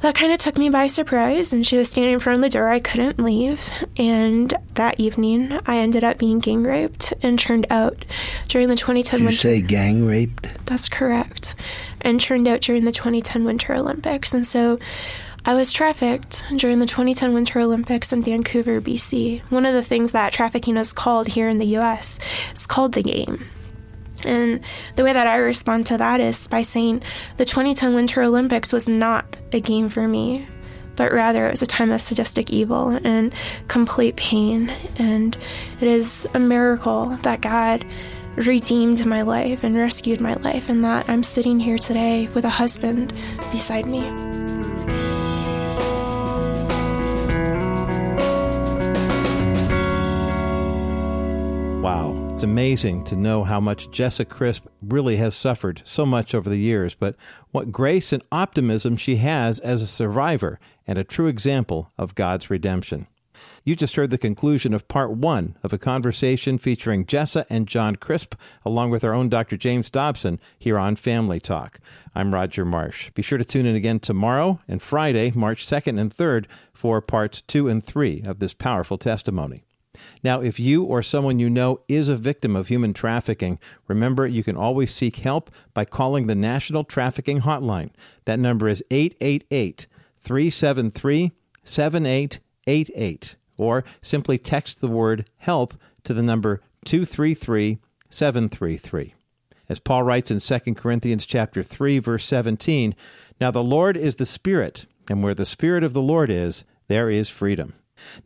that 0.00 0.16
kind 0.16 0.32
of 0.32 0.38
took 0.40 0.58
me 0.58 0.70
by 0.70 0.88
surprise. 0.88 1.52
And 1.52 1.64
she 1.64 1.76
was 1.76 1.88
standing 1.88 2.14
in 2.14 2.18
front 2.18 2.38
of 2.38 2.42
the 2.42 2.48
door. 2.48 2.68
I 2.68 2.80
couldn't 2.80 3.20
leave. 3.20 3.60
And 3.96 4.52
that 4.74 4.98
evening, 4.98 5.56
I 5.66 5.76
ended 5.78 6.02
up 6.02 6.18
being 6.18 6.40
gang 6.40 6.64
raped 6.64 7.14
and 7.22 7.38
turned 7.38 7.66
out 7.70 8.04
during 8.48 8.68
the 8.68 8.74
2010 8.74 9.18
Did 9.18 9.22
you 9.22 9.26
winter. 9.26 9.36
say 9.38 9.62
gang 9.62 10.04
raped? 10.04 10.66
That's 10.66 10.88
correct. 10.88 11.54
And 12.00 12.20
turned 12.20 12.48
out 12.48 12.60
during 12.60 12.84
the 12.84 12.92
2010 12.92 13.44
Winter 13.44 13.72
Olympics. 13.72 14.34
And 14.34 14.44
so 14.44 14.80
I 15.46 15.52
was 15.52 15.74
trafficked 15.74 16.42
during 16.56 16.78
the 16.78 16.86
2010 16.86 17.34
Winter 17.34 17.60
Olympics 17.60 18.14
in 18.14 18.22
Vancouver, 18.22 18.80
BC. 18.80 19.42
One 19.50 19.66
of 19.66 19.74
the 19.74 19.82
things 19.82 20.12
that 20.12 20.32
trafficking 20.32 20.78
is 20.78 20.94
called 20.94 21.26
here 21.26 21.50
in 21.50 21.58
the 21.58 21.76
US 21.76 22.18
is 22.54 22.66
called 22.66 22.94
the 22.94 23.02
game. 23.02 23.44
And 24.24 24.60
the 24.96 25.04
way 25.04 25.12
that 25.12 25.26
I 25.26 25.36
respond 25.36 25.84
to 25.88 25.98
that 25.98 26.18
is 26.18 26.48
by 26.48 26.62
saying 26.62 27.02
the 27.36 27.44
2010 27.44 27.92
Winter 27.92 28.22
Olympics 28.22 28.72
was 28.72 28.88
not 28.88 29.36
a 29.52 29.60
game 29.60 29.90
for 29.90 30.08
me, 30.08 30.48
but 30.96 31.12
rather 31.12 31.46
it 31.46 31.50
was 31.50 31.62
a 31.62 31.66
time 31.66 31.92
of 31.92 32.00
sadistic 32.00 32.50
evil 32.50 32.98
and 33.04 33.30
complete 33.68 34.16
pain. 34.16 34.72
And 34.96 35.36
it 35.78 35.88
is 35.88 36.26
a 36.32 36.40
miracle 36.40 37.18
that 37.20 37.42
God 37.42 37.84
redeemed 38.36 39.04
my 39.04 39.20
life 39.20 39.62
and 39.62 39.76
rescued 39.76 40.22
my 40.22 40.34
life, 40.36 40.70
and 40.70 40.82
that 40.84 41.06
I'm 41.06 41.22
sitting 41.22 41.60
here 41.60 41.76
today 41.76 42.28
with 42.28 42.46
a 42.46 42.48
husband 42.48 43.12
beside 43.52 43.84
me. 43.84 44.43
Wow. 51.84 52.16
It's 52.32 52.44
amazing 52.44 53.04
to 53.04 53.14
know 53.14 53.44
how 53.44 53.60
much 53.60 53.90
Jessa 53.90 54.26
Crisp 54.26 54.64
really 54.80 55.16
has 55.16 55.36
suffered 55.36 55.82
so 55.84 56.06
much 56.06 56.34
over 56.34 56.48
the 56.48 56.56
years, 56.56 56.94
but 56.94 57.14
what 57.50 57.72
grace 57.72 58.10
and 58.10 58.22
optimism 58.32 58.96
she 58.96 59.16
has 59.16 59.60
as 59.60 59.82
a 59.82 59.86
survivor 59.86 60.58
and 60.86 60.96
a 60.96 61.04
true 61.04 61.26
example 61.26 61.90
of 61.98 62.14
God's 62.14 62.48
redemption. 62.48 63.06
You 63.64 63.76
just 63.76 63.96
heard 63.96 64.08
the 64.08 64.16
conclusion 64.16 64.72
of 64.72 64.88
part 64.88 65.10
one 65.10 65.58
of 65.62 65.74
a 65.74 65.78
conversation 65.78 66.56
featuring 66.56 67.04
Jessa 67.04 67.44
and 67.50 67.68
John 67.68 67.96
Crisp, 67.96 68.34
along 68.64 68.88
with 68.88 69.04
our 69.04 69.12
own 69.12 69.28
Dr. 69.28 69.58
James 69.58 69.90
Dobson, 69.90 70.40
here 70.58 70.78
on 70.78 70.96
Family 70.96 71.38
Talk. 71.38 71.80
I'm 72.14 72.32
Roger 72.32 72.64
Marsh. 72.64 73.10
Be 73.10 73.20
sure 73.20 73.36
to 73.36 73.44
tune 73.44 73.66
in 73.66 73.76
again 73.76 74.00
tomorrow 74.00 74.58
and 74.66 74.80
Friday, 74.80 75.32
March 75.34 75.66
2nd 75.66 76.00
and 76.00 76.10
3rd, 76.10 76.46
for 76.72 77.02
parts 77.02 77.42
two 77.42 77.68
and 77.68 77.84
three 77.84 78.22
of 78.24 78.38
this 78.38 78.54
powerful 78.54 78.96
testimony. 78.96 79.64
Now, 80.22 80.40
if 80.40 80.58
you 80.58 80.84
or 80.84 81.02
someone 81.02 81.38
you 81.38 81.50
know 81.50 81.80
is 81.88 82.08
a 82.08 82.16
victim 82.16 82.56
of 82.56 82.68
human 82.68 82.92
trafficking, 82.92 83.58
remember 83.88 84.26
you 84.26 84.42
can 84.42 84.56
always 84.56 84.94
seek 84.94 85.16
help 85.16 85.50
by 85.72 85.84
calling 85.84 86.26
the 86.26 86.34
National 86.34 86.84
Trafficking 86.84 87.40
Hotline. 87.40 87.90
That 88.24 88.38
number 88.38 88.68
is 88.68 88.82
888 88.90 89.86
373 90.16 91.32
7888, 91.64 93.36
or 93.56 93.84
simply 94.02 94.38
text 94.38 94.80
the 94.80 94.88
word 94.88 95.28
help 95.38 95.74
to 96.04 96.14
the 96.14 96.22
number 96.22 96.62
233 96.84 97.78
733. 98.10 99.14
As 99.68 99.80
Paul 99.80 100.02
writes 100.02 100.30
in 100.30 100.40
2 100.40 100.74
Corinthians 100.74 101.26
chapter 101.26 101.62
3 101.62 101.98
verse 101.98 102.24
17, 102.24 102.94
now 103.40 103.50
the 103.50 103.64
Lord 103.64 103.96
is 103.96 104.16
the 104.16 104.26
Spirit, 104.26 104.86
and 105.10 105.22
where 105.22 105.34
the 105.34 105.46
Spirit 105.46 105.82
of 105.82 105.92
the 105.92 106.02
Lord 106.02 106.30
is, 106.30 106.64
there 106.88 107.10
is 107.10 107.28
freedom. 107.28 107.74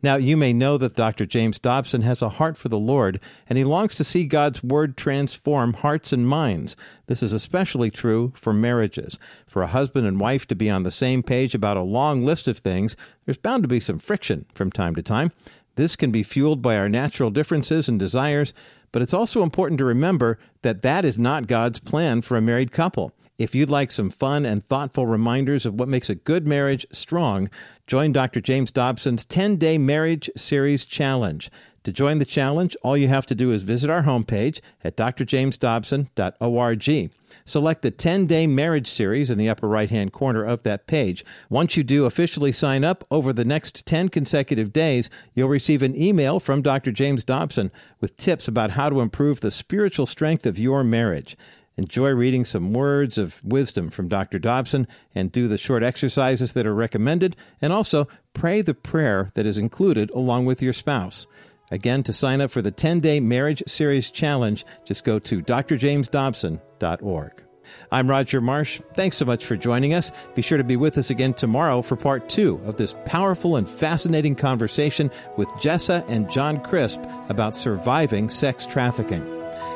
Now, 0.01 0.15
you 0.15 0.35
may 0.35 0.53
know 0.53 0.77
that 0.77 0.95
Dr. 0.95 1.25
James 1.25 1.59
Dobson 1.59 2.01
has 2.01 2.21
a 2.21 2.29
heart 2.29 2.57
for 2.57 2.69
the 2.69 2.79
Lord, 2.79 3.19
and 3.47 3.57
he 3.57 3.63
longs 3.63 3.95
to 3.95 4.03
see 4.03 4.25
God's 4.25 4.63
Word 4.63 4.97
transform 4.97 5.73
hearts 5.73 6.11
and 6.13 6.27
minds. 6.27 6.75
This 7.07 7.23
is 7.23 7.33
especially 7.33 7.91
true 7.91 8.31
for 8.35 8.53
marriages. 8.53 9.19
For 9.47 9.61
a 9.61 9.67
husband 9.67 10.07
and 10.07 10.19
wife 10.19 10.47
to 10.47 10.55
be 10.55 10.69
on 10.69 10.83
the 10.83 10.91
same 10.91 11.23
page 11.23 11.55
about 11.55 11.77
a 11.77 11.81
long 11.81 12.23
list 12.23 12.47
of 12.47 12.57
things, 12.57 12.95
there's 13.25 13.37
bound 13.37 13.63
to 13.63 13.69
be 13.69 13.79
some 13.79 13.99
friction 13.99 14.45
from 14.53 14.71
time 14.71 14.95
to 14.95 15.01
time. 15.01 15.31
This 15.75 15.95
can 15.95 16.11
be 16.11 16.23
fueled 16.23 16.61
by 16.61 16.77
our 16.77 16.89
natural 16.89 17.29
differences 17.29 17.87
and 17.87 17.97
desires, 17.97 18.53
but 18.91 19.01
it's 19.01 19.13
also 19.13 19.43
important 19.43 19.77
to 19.79 19.85
remember 19.85 20.37
that 20.61 20.81
that 20.81 21.05
is 21.05 21.17
not 21.17 21.47
God's 21.47 21.79
plan 21.79 22.21
for 22.21 22.35
a 22.35 22.41
married 22.41 22.71
couple. 22.71 23.13
If 23.37 23.55
you'd 23.55 23.69
like 23.69 23.89
some 23.89 24.09
fun 24.09 24.45
and 24.45 24.61
thoughtful 24.61 25.07
reminders 25.07 25.65
of 25.65 25.79
what 25.79 25.87
makes 25.87 26.09
a 26.09 26.15
good 26.15 26.45
marriage 26.45 26.85
strong, 26.91 27.49
join 27.89 28.13
Dr. 28.13 28.39
James 28.39 28.71
Dobson's 28.71 29.25
10 29.25 29.55
day 29.55 29.79
marriage 29.79 30.29
series 30.37 30.85
challenge. 30.85 31.49
To 31.83 31.91
join 31.91 32.19
the 32.19 32.25
challenge, 32.25 32.77
all 32.83 32.95
you 32.95 33.07
have 33.07 33.25
to 33.25 33.33
do 33.33 33.51
is 33.51 33.63
visit 33.63 33.89
our 33.89 34.03
homepage 34.03 34.61
at 34.83 34.95
drjamesdobson.org. 34.95 37.11
Select 37.45 37.81
the 37.81 37.89
10 37.89 38.27
day 38.27 38.45
marriage 38.45 38.87
series 38.87 39.31
in 39.31 39.39
the 39.39 39.49
upper 39.49 39.67
right 39.67 39.89
hand 39.89 40.13
corner 40.13 40.45
of 40.45 40.61
that 40.61 40.85
page. 40.85 41.25
Once 41.49 41.75
you 41.75 41.83
do 41.83 42.05
officially 42.05 42.51
sign 42.51 42.83
up 42.83 43.03
over 43.09 43.33
the 43.33 43.43
next 43.43 43.87
10 43.87 44.09
consecutive 44.09 44.71
days, 44.71 45.09
you'll 45.33 45.49
receive 45.49 45.81
an 45.81 45.99
email 45.99 46.39
from 46.39 46.61
Dr. 46.61 46.91
James 46.91 47.23
Dobson 47.23 47.71
with 47.99 48.15
tips 48.17 48.47
about 48.47 48.69
how 48.71 48.91
to 48.91 49.01
improve 49.01 49.39
the 49.39 49.49
spiritual 49.49 50.05
strength 50.05 50.45
of 50.45 50.59
your 50.59 50.83
marriage. 50.83 51.35
Enjoy 51.77 52.09
reading 52.09 52.45
some 52.45 52.73
words 52.73 53.17
of 53.17 53.43
wisdom 53.43 53.89
from 53.89 54.07
Dr. 54.07 54.39
Dobson 54.39 54.87
and 55.15 55.31
do 55.31 55.47
the 55.47 55.57
short 55.57 55.83
exercises 55.83 56.53
that 56.53 56.65
are 56.65 56.75
recommended, 56.75 57.35
and 57.61 57.71
also 57.71 58.07
pray 58.33 58.61
the 58.61 58.73
prayer 58.73 59.29
that 59.35 59.45
is 59.45 59.57
included 59.57 60.09
along 60.11 60.45
with 60.45 60.61
your 60.61 60.73
spouse. 60.73 61.27
Again, 61.71 62.03
to 62.03 62.13
sign 62.13 62.41
up 62.41 62.51
for 62.51 62.61
the 62.61 62.71
10 62.71 62.99
day 62.99 63.19
marriage 63.19 63.63
series 63.67 64.11
challenge, 64.11 64.65
just 64.85 65.03
go 65.03 65.19
to 65.19 65.41
drjamesdobson.org. 65.41 67.43
I'm 67.91 68.09
Roger 68.09 68.41
Marsh. 68.41 68.81
Thanks 68.93 69.17
so 69.17 69.25
much 69.25 69.45
for 69.45 69.55
joining 69.55 69.93
us. 69.93 70.11
Be 70.33 70.41
sure 70.41 70.57
to 70.57 70.63
be 70.63 70.75
with 70.75 70.97
us 70.97 71.11
again 71.11 71.35
tomorrow 71.35 71.83
for 71.83 71.95
part 71.95 72.27
two 72.27 72.59
of 72.65 72.77
this 72.77 72.95
powerful 73.05 73.55
and 73.55 73.69
fascinating 73.69 74.35
conversation 74.35 75.11
with 75.37 75.47
Jessa 75.49 76.03
and 76.09 76.29
John 76.31 76.61
Crisp 76.61 77.01
about 77.29 77.55
surviving 77.55 78.29
sex 78.29 78.65
trafficking. 78.65 79.25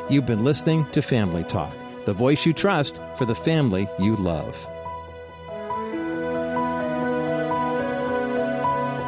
You've 0.10 0.25
been 0.25 0.43
listening 0.43 0.89
to 0.91 1.01
Family 1.01 1.43
Talk 1.43 1.75
the 2.06 2.13
voice 2.13 2.46
you 2.46 2.54
trust 2.54 3.00
for 3.16 3.26
the 3.26 3.36
family 3.36 3.88
you 4.00 4.16
love. 4.16 4.68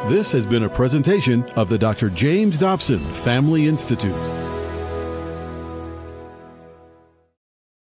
This 0.08 0.30
has 0.32 0.46
been 0.46 0.62
a 0.62 0.68
presentation 0.68 1.42
of 1.56 1.68
the 1.68 1.78
Dr. 1.78 2.10
James 2.10 2.58
Dobson 2.58 3.00
Family 3.00 3.66
Institute. 3.66 4.45